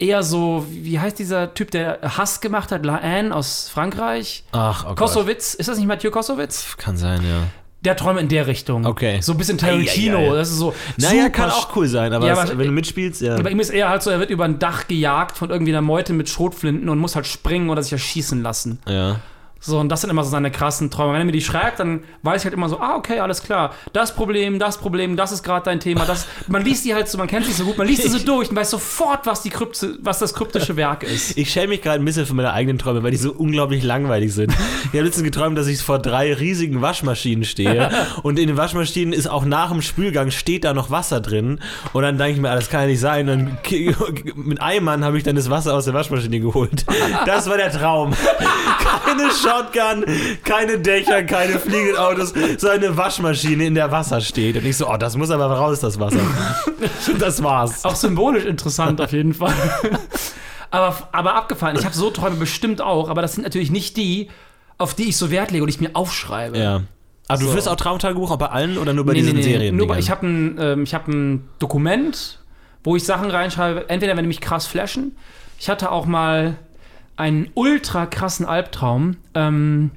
[0.00, 4.44] eher so, wie heißt dieser Typ, der Hass gemacht hat, La Anne aus Frankreich?
[4.52, 4.96] Ach, oh Gott.
[4.98, 6.76] Kosowitz, ist das nicht Mathieu Kosowitz?
[6.76, 7.42] Kann sein, ja.
[7.82, 8.84] Der Träume in der Richtung.
[8.84, 9.20] Okay.
[9.22, 10.18] So ein bisschen Tarantino.
[10.18, 10.36] Ei, ei, ei.
[10.36, 10.74] Das ist so.
[10.98, 13.40] Naja, kann auch cool sein, aber Ja, aber- wenn du mitspielst, ja.
[13.40, 15.80] Bei ihm ist eher halt so, er wird über ein Dach gejagt von irgendwie einer
[15.80, 18.80] Meute mit Schrotflinten und muss halt springen oder sich erschießen lassen.
[18.86, 19.20] ja.
[19.62, 21.12] So, und das sind immer so seine krassen Träume.
[21.12, 23.74] Wenn er mir die schreibt, dann weiß ich halt immer so, ah, okay, alles klar.
[23.92, 26.06] Das Problem, das Problem, das ist gerade dein Thema.
[26.06, 28.18] Das, man liest die halt so, man kennt sie so gut, man liest sie so
[28.18, 31.36] durch und weiß sofort, was, die Krypte, was das kryptische Werk ist.
[31.36, 34.32] Ich schäme mich gerade ein bisschen für meine eigenen Träume, weil die so unglaublich langweilig
[34.32, 34.52] sind.
[34.84, 37.90] Ich habe letztens geträumt, dass ich vor drei riesigen Waschmaschinen stehe
[38.22, 41.60] und in den Waschmaschinen ist auch nach dem Spülgang steht da noch Wasser drin
[41.92, 43.28] und dann denke ich mir, ah, das kann ja nicht sein.
[43.28, 43.58] Und
[44.36, 46.86] mit Eimern habe ich dann das Wasser aus der Waschmaschine geholt.
[47.26, 48.12] Das war der Traum.
[49.04, 50.04] Keine Shotgun,
[50.44, 54.56] keine Dächer, keine fliegenden Autos, so eine Waschmaschine, in der Wasser steht.
[54.56, 56.20] Und ich so, oh, das muss aber raus, das Wasser.
[57.18, 57.84] Das war's.
[57.84, 59.52] Auch symbolisch interessant auf jeden Fall.
[60.70, 61.76] aber, aber abgefahren.
[61.78, 64.28] Ich habe so Träume bestimmt auch, aber das sind natürlich nicht die,
[64.78, 66.56] auf die ich so Wert lege und ich mir aufschreibe.
[66.58, 66.82] Ja.
[67.28, 67.52] Aber du So.
[67.52, 69.76] führst auch Traumtagebuch auch bei allen oder nur bei diesen Serien?
[69.76, 72.38] Nur, bei- ich habe ein, ähm, ich hab ein Dokument,
[72.84, 75.16] wo ich Sachen reinschreibe, entweder wenn die mich krass flashen.
[75.58, 76.56] Ich hatte auch mal
[77.20, 79.16] einen ultra krassen Albtraum.
[79.34, 79.90] Ähm,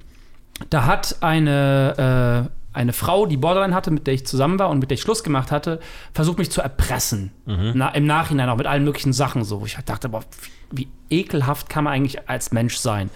[0.70, 4.80] da hat eine, äh, eine Frau, die Borderline hatte, mit der ich zusammen war und
[4.80, 5.80] mit der ich Schluss gemacht hatte,
[6.14, 7.32] versucht mich zu erpressen.
[7.76, 9.62] Na, Im Nachhinein auch mit allen möglichen Sachen so.
[9.62, 10.24] Wo ich halt dachte, boah,
[10.72, 13.10] wie ekelhaft kann man eigentlich als Mensch sein?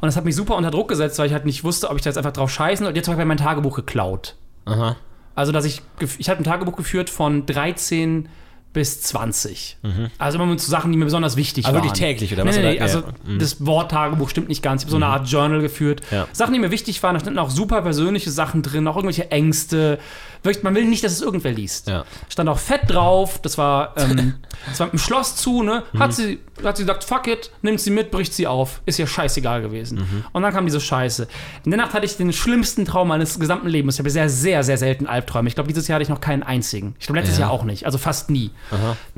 [0.00, 2.02] Und das hat mich super unter Druck gesetzt, weil ich halt nicht wusste, ob ich
[2.02, 4.34] da jetzt einfach drauf scheißen und jetzt habe ich mein Tagebuch geklaut.
[4.64, 4.96] Aha.
[5.34, 5.82] Also, dass ich,
[6.18, 8.28] ich habe ein Tagebuch geführt von 13
[8.72, 9.76] bis 20.
[10.18, 11.82] Also immer mit so Sachen, die mir besonders wichtig Aber waren.
[11.82, 11.86] Mhm.
[11.90, 12.56] wirklich täglich, oder nee, was?
[12.56, 13.38] Nee, Oder- nee, also ja, mhm.
[13.38, 14.82] das Wort Tagebuch stimmt nicht ganz.
[14.82, 16.00] Ich habe so eine Art Journal geführt.
[16.10, 16.26] Ja.
[16.32, 19.98] Sachen, die mir wichtig waren, da standen auch super persönliche Sachen drin, auch irgendwelche Ängste.
[20.42, 21.86] Wirklich, man will nicht, dass es irgendwer liest.
[21.88, 22.04] Ja.
[22.28, 24.34] Stand auch fett drauf, das war, ähm,
[24.68, 25.84] das war im Schloss zu, ne?
[25.92, 25.98] Mhm.
[26.00, 28.82] Hat, sie, hat sie gesagt, fuck it, nimmt sie mit, bricht sie auf.
[28.84, 29.98] Ist ja scheißegal gewesen.
[29.98, 30.24] Mhm.
[30.32, 31.28] Und dann kam diese Scheiße.
[31.64, 33.94] In der Nacht hatte ich den schlimmsten Traum meines gesamten Lebens.
[33.94, 35.48] Ich habe sehr, sehr, sehr selten Albträume.
[35.48, 36.96] Ich glaube, dieses Jahr hatte ich noch keinen einzigen.
[36.98, 37.42] Ich glaube, letztes Ja.
[37.46, 37.86] Jahr auch nicht.
[37.86, 38.50] Also fast nie.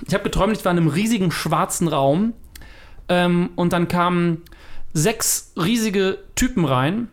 [0.07, 2.35] Ich habe geträumt, ich war in einem riesigen schwarzen Raum.
[3.09, 4.43] Ähm, und dann kamen
[4.93, 7.09] sechs riesige Typen rein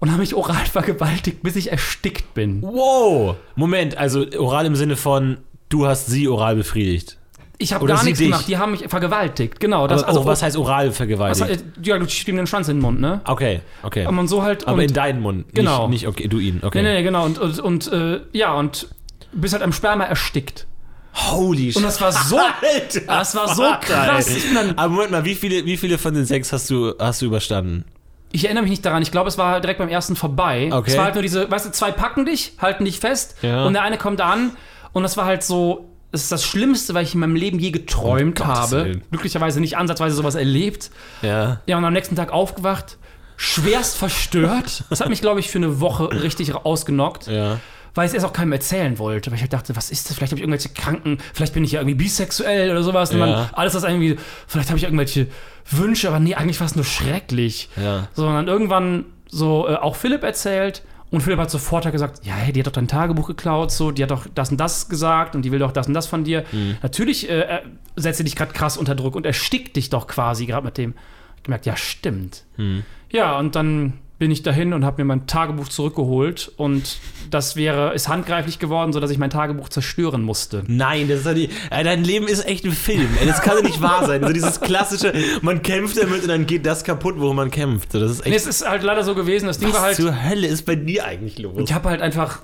[0.00, 2.62] und haben mich oral vergewaltigt, bis ich erstickt bin.
[2.62, 3.36] Wow!
[3.54, 7.16] Moment, also oral im Sinne von, du hast sie oral befriedigt.
[7.62, 8.28] Ich habe gar nichts dich.
[8.28, 9.60] gemacht, die haben mich vergewaltigt.
[9.60, 11.50] Genau, das Das, also also, was heißt oral was, vergewaltigt?
[11.50, 13.20] äh, ja, du schiebst ihm den Schwanz in den Mund, ne?
[13.26, 14.06] okay, okay.
[14.06, 15.44] Und so halt Aber und, in deinen Mund.
[15.52, 15.86] Genau.
[15.86, 16.60] Nicht, nicht okay, du ihn.
[16.62, 16.82] Okay.
[16.82, 18.88] Nee, nee, genau und und, und äh, ja, und
[19.32, 20.66] bist halt am Sperma erstickt.
[21.14, 24.34] Holy Und das war so Alter, das war so krass.
[24.76, 27.84] Aber Moment mal, wie viele, wie viele von den sechs hast du, hast du überstanden?
[28.32, 29.02] Ich erinnere mich nicht daran.
[29.02, 30.70] Ich glaube, es war direkt beim ersten vorbei.
[30.72, 30.90] Okay.
[30.92, 33.64] Es war halt nur diese, weißt du, zwei packen dich, halten dich fest Ja.
[33.64, 34.52] und der eine kommt an
[34.92, 37.70] und das war halt so, es ist das Schlimmste, was ich in meinem Leben je
[37.70, 38.84] geträumt Um Gottes habe.
[38.84, 39.02] Willen.
[39.10, 40.90] Glücklicherweise nicht ansatzweise sowas erlebt.
[41.22, 41.60] Ja.
[41.66, 42.98] Ja, und am nächsten Tag aufgewacht,
[43.36, 44.84] schwerst verstört.
[44.90, 47.26] Das hat mich, glaube ich, für eine Woche richtig ausgenockt.
[47.26, 47.58] Ja.
[47.94, 49.30] Weil ich es erst auch keinem erzählen wollte.
[49.30, 50.16] Weil ich halt dachte, was ist das?
[50.16, 53.12] Vielleicht habe ich irgendwelche Kranken, vielleicht bin ich ja irgendwie bisexuell oder sowas.
[53.12, 53.26] Und Ja.
[53.26, 54.16] man, alles das irgendwie,
[54.46, 55.26] vielleicht habe ich irgendwelche
[55.70, 57.68] Wünsche, aber nee, eigentlich war es nur schrecklich.
[57.82, 58.08] Ja.
[58.14, 62.52] Sondern irgendwann so äh, auch Philipp erzählt und Philipp hat sofort halt gesagt, ja, hey,
[62.52, 65.42] die hat doch dein Tagebuch geklaut, so, die hat doch das und das gesagt und
[65.42, 66.44] die will doch das und das von dir.
[66.52, 66.76] Mhm.
[66.82, 67.60] Natürlich äh, äh,
[67.96, 70.94] setzt sie dich gerade krass unter Druck und erstickt dich doch quasi gerade mit dem.
[71.36, 72.44] Ich gemerkt, ja, stimmt.
[72.56, 72.84] Mhm.
[73.10, 76.98] Ja, und dann bin ich dahin und habe mir mein Tagebuch zurückgeholt und
[77.30, 80.62] das wäre, ist handgreiflich geworden, sodass ich mein Tagebuch zerstören musste.
[80.66, 81.50] Nein, das ist doch nicht.
[81.70, 83.08] Ey, dein Leben ist echt ein Film.
[83.18, 84.22] Ey, das kann doch nicht wahr sein.
[84.22, 87.92] So dieses klassische, man kämpft damit und dann geht das kaputt, worum man kämpft.
[87.92, 88.40] So, das ist Nee, echt.
[88.40, 90.76] es ist halt leider so gewesen, das Ding war Was halt, zur Hölle ist bei
[90.76, 91.54] dir eigentlich los?
[91.58, 92.40] ich habe halt einfach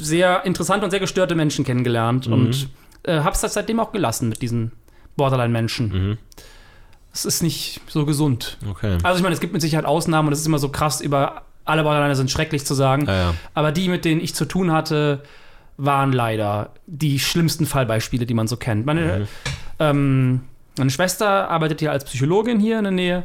[0.00, 2.68] sehr interessante und sehr gestörte Menschen kennengelernt und
[3.02, 4.70] äh, habe es halt seitdem auch gelassen mit diesen
[5.16, 6.18] Borderline-Menschen.
[7.14, 8.58] Es ist nicht so gesund.
[8.68, 8.98] Okay.
[9.02, 11.42] Also ich meine, es gibt mit Sicherheit Ausnahmen und es ist immer so krass, über
[11.64, 13.06] alle Borderliner sind schrecklich zu sagen.
[13.06, 13.34] Ja, ja.
[13.54, 15.22] Aber die, mit denen ich zu tun hatte,
[15.76, 18.84] waren leider die schlimmsten Fallbeispiele, die man so kennt.
[18.84, 19.26] Meine,
[19.78, 20.42] ähm,
[20.76, 23.22] meine Schwester arbeitet ja als Psychologin hier in der Nähe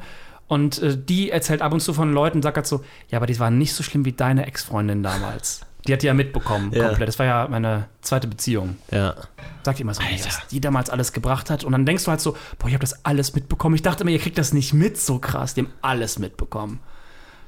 [0.47, 3.39] und äh, die erzählt ab und zu von Leuten, sagt halt so, ja, aber die
[3.39, 5.61] waren nicht so schlimm wie deine Ex-Freundin damals.
[5.88, 6.88] Die hat die ja mitbekommen, Ja.
[6.89, 7.07] komplett.
[7.07, 8.77] Das war ja meine zweite Beziehung.
[8.91, 9.15] Ja.
[9.63, 10.25] Sagt immer so, nee, Alter.
[10.25, 11.63] was die damals alles gebracht hat.
[11.63, 13.75] Und dann denkst du halt so, boah, ich habe das alles mitbekommen.
[13.75, 15.53] Ich dachte immer, ihr kriegt das nicht mit, so krass.
[15.53, 16.80] Die haben alles mitbekommen.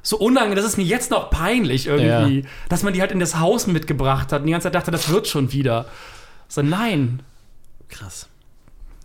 [0.01, 3.37] So unangenehm, das ist mir jetzt noch peinlich irgendwie, dass man die halt in das
[3.37, 5.85] Haus mitgebracht hat und die ganze Zeit dachte, das wird schon wieder.
[6.47, 7.21] So, nein.
[7.89, 8.27] Krass.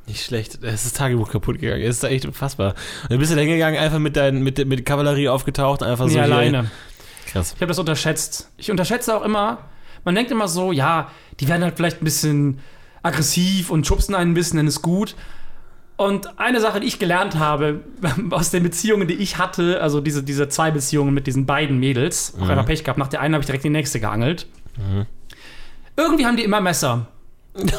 [0.06, 0.62] Nicht schlecht.
[0.62, 1.82] Es ist das Tagebuch kaputt gegangen.
[1.82, 2.74] Es ist da echt unfassbar.
[3.02, 6.12] Und du bist ja hingegangen, einfach mit, dein, mit, mit Kavallerie aufgetaucht, einfach so.
[6.12, 6.70] hier- alleine.
[7.36, 7.52] Krass.
[7.54, 8.50] Ich habe das unterschätzt.
[8.56, 9.58] Ich unterschätze auch immer,
[10.04, 11.10] man denkt immer so, ja,
[11.40, 12.60] die werden halt vielleicht ein bisschen
[13.02, 15.14] aggressiv und schubsen einen ein bisschen, dann ist gut.
[15.96, 17.80] Und eine Sache, die ich gelernt habe
[18.30, 22.34] aus den Beziehungen, die ich hatte, also diese, diese zwei Beziehungen mit diesen beiden Mädels,
[22.40, 24.46] auch einfach Pech gehabt, nach der einen habe ich direkt die nächste geangelt.
[25.96, 27.08] Irgendwie haben die immer Messer.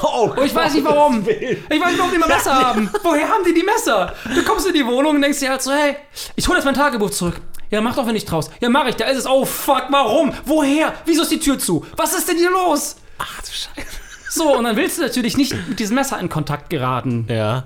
[0.01, 1.27] Oh, Und ich weiß nicht warum.
[1.27, 2.89] Ich weiß nicht, warum die immer Messer haben.
[3.03, 4.13] Woher haben die die Messer?
[4.33, 5.95] Du kommst in die Wohnung und denkst dir halt so, hey,
[6.35, 7.39] ich hole jetzt mein Tagebuch zurück.
[7.69, 8.51] Ja, mach doch, wenn ich traust.
[8.59, 9.27] Ja, mach ich, da ist es.
[9.27, 10.33] Oh, fuck, warum?
[10.45, 10.93] Woher?
[11.05, 11.85] Wieso ist die Tür zu?
[11.95, 12.95] Was ist denn hier los?
[13.17, 13.87] Ach du Scheiße.
[14.29, 17.27] So, und dann willst du natürlich nicht mit diesem Messer in Kontakt geraten.
[17.29, 17.65] Ja.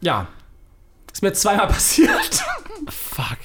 [0.00, 0.28] Ja.
[1.12, 2.42] Ist mir zweimal passiert.
[2.88, 3.38] Fuck.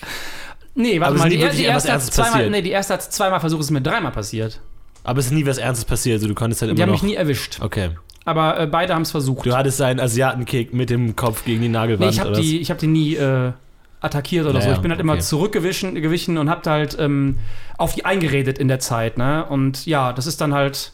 [0.76, 3.68] Nee, warte ist mal, die, die erste zweimal, nee, die erste hat zweimal versucht, es
[3.68, 4.62] ist mir dreimal passiert.
[5.08, 6.16] Aber es ist nie was Ernstes passiert.
[6.18, 7.01] Also du konntest halt Die immer haben noch.
[7.01, 7.60] mich nie erwischt.
[7.62, 7.91] okay.
[8.26, 9.45] Aber äh, beide haben es versucht.
[9.45, 12.01] Du hattest einen Asiatenkick mit dem Kopf gegen die Nagelwand.
[12.01, 13.53] Nee, ich habe die, ich hab die nie äh,
[14.01, 14.72] attackiert oder Ja, so.
[14.74, 15.22] Ich bin halt immer okay.
[15.22, 17.38] zurückgewichen gewichen und hab halt ähm,
[17.78, 19.18] auf die eingeredet in der Zeit.
[19.18, 19.45] Ne?
[19.45, 20.91] Und ja, das ist dann halt.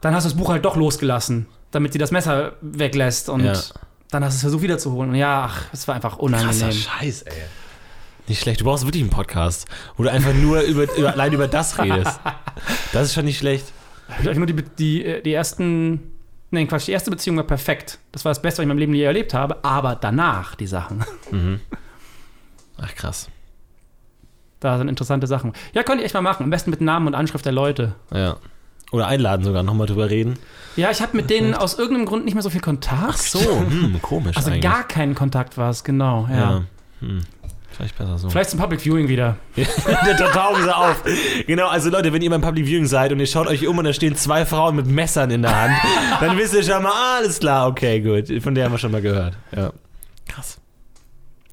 [0.00, 3.28] Dann hast du das Buch halt doch losgelassen, damit sie das Messer weglässt.
[3.28, 3.52] Und Ja.
[4.10, 5.10] dann hast du es versucht wiederzuholen.
[5.10, 6.72] Und ja, ach, es war einfach Krasser unangenehm.
[6.72, 7.32] Scheiß, ey.
[8.28, 8.60] Nicht schlecht.
[8.60, 9.66] Du brauchst wirklich einen Podcast,
[9.96, 12.20] wo du einfach nur über, über, allein über das redest.
[12.92, 13.72] Das ist schon nicht schlecht.
[14.20, 16.12] Vielleicht nur die, die, äh, die ersten.
[16.50, 17.98] Nein, Quatsch, die erste Beziehung war perfekt.
[18.12, 19.64] Das war das Beste, was ich in meinem Leben je erlebt habe.
[19.64, 21.04] Aber danach die Sachen.
[22.78, 23.28] Ach krass.
[24.60, 25.52] Da sind interessante Sachen.
[25.74, 26.44] Ja, könnt ihr echt mal machen.
[26.44, 27.94] Am besten mit Namen und Anschrift der Leute.
[28.12, 28.36] Ja.
[28.92, 30.38] Oder einladen sogar, nochmal drüber reden.
[30.76, 33.18] Ja, ich habe mit denen aus irgendeinem Grund nicht mehr so viel Kontakt.
[33.18, 34.62] So, hm, komisch Also eigentlich.
[34.62, 36.28] gar keinen Kontakt war es, genau.
[36.30, 36.36] Ja.
[36.36, 36.62] Ja.
[37.00, 37.20] Hm.
[37.76, 38.30] Vielleicht besser so.
[38.30, 39.36] Vielleicht zum Public Viewing wieder.
[39.56, 41.02] da tauchen sie auf.
[41.46, 43.84] Genau, also Leute, wenn ihr beim Public Viewing seid und ihr schaut euch um und
[43.84, 45.74] da stehen zwei Frauen mit Messern in der Hand,
[46.20, 48.42] dann wisst ihr schon mal, alles klar, okay, gut.
[48.42, 49.36] Von der haben wir schon mal gehört.
[49.54, 49.72] Ja.
[50.26, 50.58] Krass.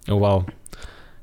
[0.10, 0.46] Oh, wow.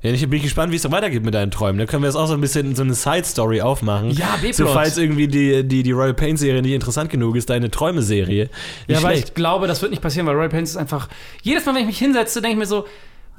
[0.02, 1.78] Ja, ich bin ich gespannt, wie es so weitergeht mit deinen Träumen.
[1.78, 4.10] Da können wir jetzt auch so ein bisschen so eine Side-Story aufmachen.
[4.10, 4.54] Ja, B-Plot.
[4.54, 8.50] So, falls irgendwie die, die, die Royal Pain-Serie nicht interessant genug ist, deine Träume-Serie.
[8.86, 9.28] Ja, aber schlecht.
[9.28, 11.08] ich glaube, das wird nicht passieren, weil Roy Pence ist einfach.
[11.42, 12.86] Jedes Mal, wenn ich mich hinsetze, denke ich mir so,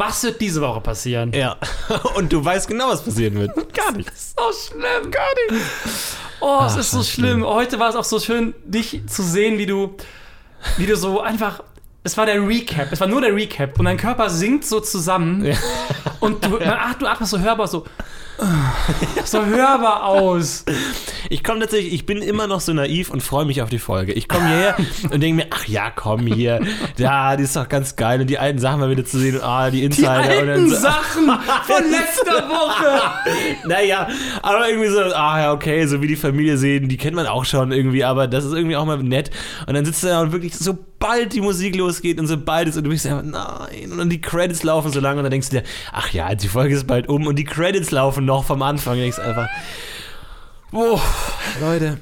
[0.01, 1.31] was wird diese Woche passieren?
[1.31, 1.57] Ja.
[2.15, 3.51] Und du weißt genau, was passieren wird.
[3.73, 4.09] Gar nicht.
[4.09, 5.11] Das ist so schlimm.
[5.11, 5.63] Gar nicht.
[6.39, 7.45] Oh, es Ach, ist so schon schlimm.
[7.45, 9.95] Heute war es auch so schön, dich zu sehen, wie du,
[10.77, 11.63] wie du so einfach.
[12.03, 15.45] Es war der Recap, es war nur der Recap und dein Körper sinkt so zusammen
[15.45, 15.55] Ja.
[16.19, 17.85] und du, man, ach, du atmest so hörbar so,
[19.25, 20.65] so hörbar aus.
[21.29, 24.13] Ich komme tatsächlich, ich bin immer noch so naiv und freue mich auf die Folge.
[24.13, 24.75] Ich komme hierher
[25.11, 26.61] und denke mir, ach ja, komm hier,
[26.97, 28.21] ja, die ist doch ganz geil.
[28.21, 30.21] Und die alten Sachen mal wieder zu sehen ah, die Die Insider.
[30.21, 33.67] Und dann alten so, Sachen von letzter Woche.
[33.67, 34.07] naja,
[34.41, 37.45] aber irgendwie so, ah ja, okay, so wie die Familie sehen, die kennt man auch
[37.45, 39.31] schon irgendwie, aber das ist irgendwie auch mal nett.
[39.67, 42.83] Und dann sitzt du da und wirklich, sobald die Musik losgeht und sobald es und
[42.83, 45.57] du bist einfach, nein, und dann die Credits laufen so lange und dann denkst du
[45.57, 47.27] dir, ach ja, die Folge ist bald um.
[47.27, 49.49] Und die Credits laufen noch vom Anfang denkst einfach,
[50.71, 51.01] boah,
[51.59, 51.97] Leute,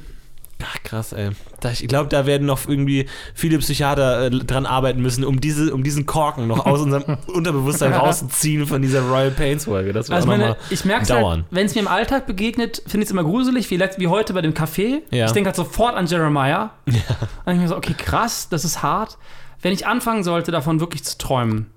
[0.61, 1.29] Ach, krass, ey.
[1.71, 5.83] Ich glaube, da werden noch irgendwie viele Psychiater äh, dran arbeiten müssen, um, diese, um
[5.83, 9.93] diesen Korken noch aus unserem Unterbewusstsein rauszuziehen von dieser Royal Pains Folge.
[9.93, 11.39] Das wird Also meine, ich merke es dauern.
[11.39, 14.07] halt, wenn es mir im Alltag begegnet, finde ich es immer gruselig, wie, letzt, wie
[14.07, 15.01] heute bei dem Café.
[15.11, 15.27] Ja.
[15.27, 16.71] Ich denke halt sofort an Jeremiah.
[16.85, 17.01] Ja.
[17.45, 19.17] Und ich mir so, okay, krass, das ist hart.
[19.61, 21.67] Wenn ich anfangen sollte, davon wirklich zu träumen,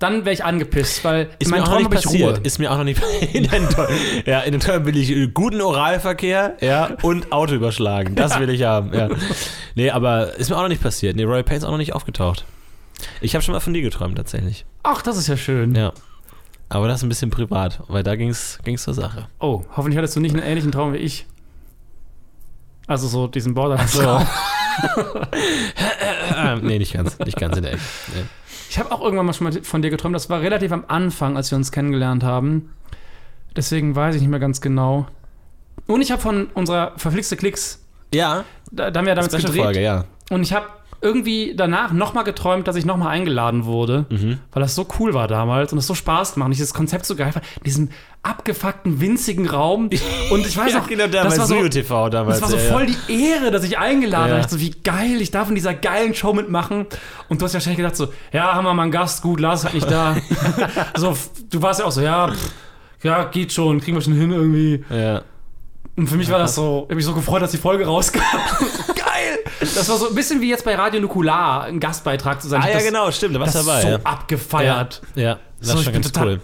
[0.00, 2.22] dann wäre ich angepisst, weil Ist in mir meinen auch noch Träumen nicht habe ich
[2.22, 2.28] Ruhe.
[2.30, 2.46] passiert.
[2.46, 3.00] Ist mir auch noch nicht
[3.32, 3.94] in Träumen.
[4.26, 8.16] Ja, in den Träumen will ich äh, guten Oralverkehr, ja, und Auto überschlagen.
[8.16, 9.08] Das will ich haben, ja.
[9.74, 11.16] Nee, aber ist mir auch noch nicht passiert.
[11.16, 12.44] Nee, Royal Pains auch noch nicht aufgetaucht.
[13.20, 14.64] Ich habe schon mal von dir geträumt, tatsächlich.
[14.82, 15.74] Ach, das ist ja schön.
[15.74, 15.92] Ja.
[16.68, 19.26] Aber das ist ein bisschen privat, weil da ging es zur Sache.
[19.38, 21.26] Oh, hoffentlich hattest du nicht einen ähnlichen Traum wie ich.
[22.86, 23.92] Also so diesen Borderlands.
[23.92, 24.02] So.
[26.62, 27.18] nee, nicht ganz.
[27.18, 27.82] Nicht ganz in der Ecke.
[28.14, 28.22] Nee.
[28.70, 30.14] Ich habe auch irgendwann mal schon mal von dir geträumt.
[30.14, 32.72] Das war relativ am Anfang, als wir uns kennengelernt haben.
[33.56, 35.08] Deswegen weiß ich nicht mehr ganz genau.
[35.88, 39.50] Und ich habe von unserer verflixte Klicks, Ja, da, da haben wir ja damit gedreht.
[39.50, 40.04] Special-Folge, ja.
[40.30, 40.66] Und ich habe
[41.02, 44.38] irgendwie danach nochmal geträumt, dass ich nochmal eingeladen wurde, Mhm.
[44.52, 47.06] weil das so cool war damals und es so Spaß gemacht und ich das Konzept
[47.06, 47.44] so geil fand.
[47.58, 47.88] In diesem
[48.22, 49.88] abgefuckten, winzigen Raum.
[50.30, 52.38] Und ich weiß ja, auch, genau, das damals war so, TV damals.
[52.40, 54.40] das war so ja, voll die Ehre, dass ich eingeladen war.
[54.40, 56.84] Ich so, wie geil, ich darf in dieser geilen Show mitmachen.
[57.30, 59.60] Und du hast ja wahrscheinlich gedacht so, ja, haben wir mal einen Gast, gut, Lars
[59.60, 60.16] ist halt nicht da.
[60.96, 61.16] so,
[61.50, 62.52] du warst ja auch so, ja, pff,
[63.02, 64.84] ja, geht schon, kriegen wir schon hin irgendwie.
[64.90, 65.22] Ja.
[65.96, 68.20] Und für mich war das so, ich hab mich so gefreut, dass die Folge rauskam.
[69.60, 72.62] Das war so ein bisschen wie jetzt bei Radio Nukular, ein Gastbeitrag zu sein.
[72.62, 73.82] Ah, ja, genau, stimmt, da warst das dabei.
[73.82, 73.98] so ja.
[74.04, 75.02] abgefeiert.
[75.14, 76.40] Ja, das So, ist ich schon ganz total, cool.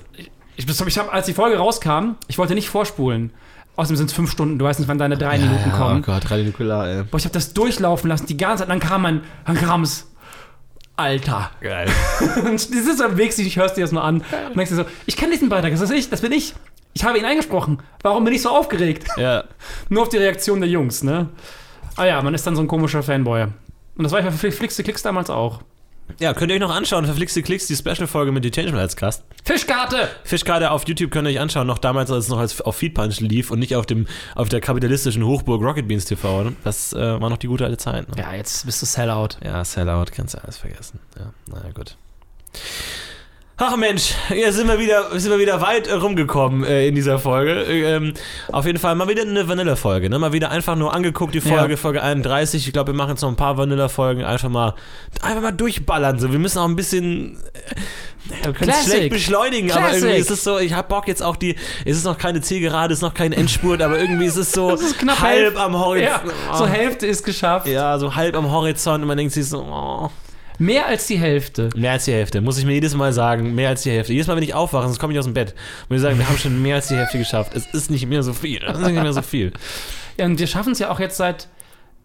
[0.56, 3.32] Ich, ich, ich hab, als die Folge rauskam, ich wollte nicht vorspulen.
[3.76, 6.02] Außerdem sind es fünf Stunden, du weißt nicht, wann deine drei Minuten ja, kommen.
[6.02, 7.02] Oh Gott, Radio Nukular, ey.
[7.02, 8.70] Boah, ich habe das durchlaufen lassen, die ganze Zeit.
[8.70, 10.10] Dann kam mein, dann kam es.
[10.98, 11.50] Alter.
[11.60, 11.90] Geil.
[12.36, 14.22] Und das ist am Weg, ich hörst dir das nur an.
[14.48, 16.54] Und denkst dir so, ich kenne diesen Beitrag, das ist ich, das bin ich.
[16.94, 17.82] Ich habe ihn eingesprochen.
[18.02, 19.06] Warum bin ich so aufgeregt?
[19.18, 19.44] Ja.
[19.90, 21.28] Nur auf die Reaktion der Jungs, ne?
[21.96, 23.44] Ah ja, man ist dann so ein komischer Fanboy.
[23.44, 25.60] Und das war ich bei Flixte Klicks damals auch.
[26.18, 29.24] ja, könnt ihr euch noch anschauen, verflixte Klicks, die Special-Folge mit Detention als Gast.
[29.44, 30.08] Fischkarte!
[30.24, 33.20] Fischkarte auf YouTube könnt ihr euch anschauen, noch damals, als es noch als, auf Feedpunch
[33.20, 36.44] lief und nicht auf, dem, auf der kapitalistischen Hochburg Rocket Beans TV.
[36.44, 36.52] Ne?
[36.64, 38.08] Das äh, war noch die gute alte Zeit.
[38.08, 38.22] Ne?
[38.22, 39.38] Ja, jetzt bist du Sellout.
[39.42, 41.00] Ja, Sellout, kannst du alles vergessen.
[41.18, 41.96] Ja, naja, gut.
[43.58, 47.18] Ach Mensch, hier sind wir wieder, sind wir wieder weit äh, rumgekommen äh, in dieser
[47.18, 47.62] Folge.
[47.62, 48.12] Ähm,
[48.52, 50.10] auf jeden Fall mal wieder eine Vanilla-Folge.
[50.10, 50.18] Ne?
[50.18, 51.76] Mal wieder einfach nur angeguckt, die Folge, Ja.
[51.78, 52.66] Folge 31.
[52.66, 54.24] Ich glaube, wir machen jetzt noch ein paar Vanilla-Folgen.
[54.24, 54.74] Einfach mal,
[55.22, 56.18] einfach mal durchballern.
[56.18, 56.32] So.
[56.32, 57.38] Wir müssen auch ein bisschen.
[58.28, 60.02] Äh, wir können es schlecht beschleunigen, aber Classic.
[60.02, 61.56] irgendwie ist es so, ich habe Bock jetzt auch die.
[61.86, 64.70] Es ist noch keine Zielgerade, es ist noch kein Endspurt, aber irgendwie ist es so
[64.74, 65.60] ist knapp halb Hälfte.
[65.60, 66.22] am Horizont.
[66.50, 67.68] Ja, so Hälfte ist geschafft.
[67.68, 70.10] Ja, so halb am Horizont und man denkt sich so, oh.
[70.58, 71.68] Mehr als die Hälfte.
[71.76, 74.12] Mehr als die Hälfte, muss ich mir jedes Mal sagen, mehr als die Hälfte.
[74.12, 75.54] Jedes Mal, wenn ich aufwache, sonst komme ich aus dem Bett,
[75.88, 77.52] muss ich sagen, wir haben schon mehr als die Hälfte geschafft.
[77.54, 78.62] Es ist nicht mehr so viel.
[78.64, 79.52] Es ist nicht mehr so viel.
[80.18, 81.48] Ja, und wir schaffen es ja auch jetzt seit.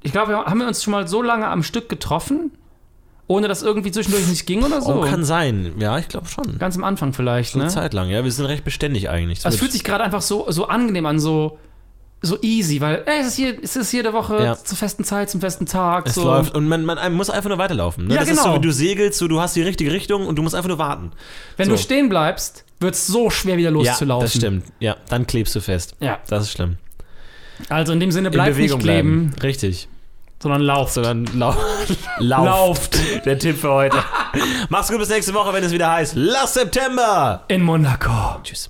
[0.04, 2.52] Ich glaube, wir- haben wir uns schon mal so lange am Stück getroffen,
[3.28, 4.96] ohne dass irgendwie zwischendurch nicht ging oder so?
[4.96, 5.74] Oh, kann sein.
[5.80, 6.58] Ja, ich glaube schon.
[6.58, 7.70] Ganz am Anfang vielleicht, Eine ne?
[7.70, 8.24] Zeit lang, ja.
[8.24, 9.46] Wir sind recht beständig eigentlich.
[9.46, 11.58] Also es fühlt sich gerade einfach so, so angenehm an, so,
[12.24, 14.56] so easy, weil ey, es, ist hier, es ist jede Woche Ja.
[14.56, 16.08] zur festen Zeit, zum festen Tag.
[16.08, 16.24] es so.
[16.24, 18.06] läuft und man, man muss einfach nur weiterlaufen.
[18.08, 18.14] Ne?
[18.14, 18.56] Ja, das ist so, genau.
[18.58, 21.12] wie du segelst, so, du hast die richtige Richtung und du musst einfach nur warten.
[21.58, 21.72] Wenn so.
[21.74, 24.22] du stehen bleibst, wird es so schwer wieder loszulaufen.
[24.22, 24.66] Ja, das stimmt.
[24.80, 25.96] Ja, dann klebst du fest.
[26.00, 26.20] Ja.
[26.28, 26.78] Das ist schlimm.
[27.70, 28.82] Also in dem Sinne, In bleib nicht kleben,
[29.32, 29.34] bleiben.
[29.42, 29.88] Richtig.
[30.42, 30.92] sondern lauf.
[30.92, 31.56] Sondern lau
[32.20, 33.00] lauft.
[33.26, 33.98] Der Tipp für heute.
[34.70, 37.44] Mach's gut bis nächste Woche, wenn es wieder heißt Last September.
[37.48, 38.40] In Monaco.
[38.44, 38.70] Tschüss.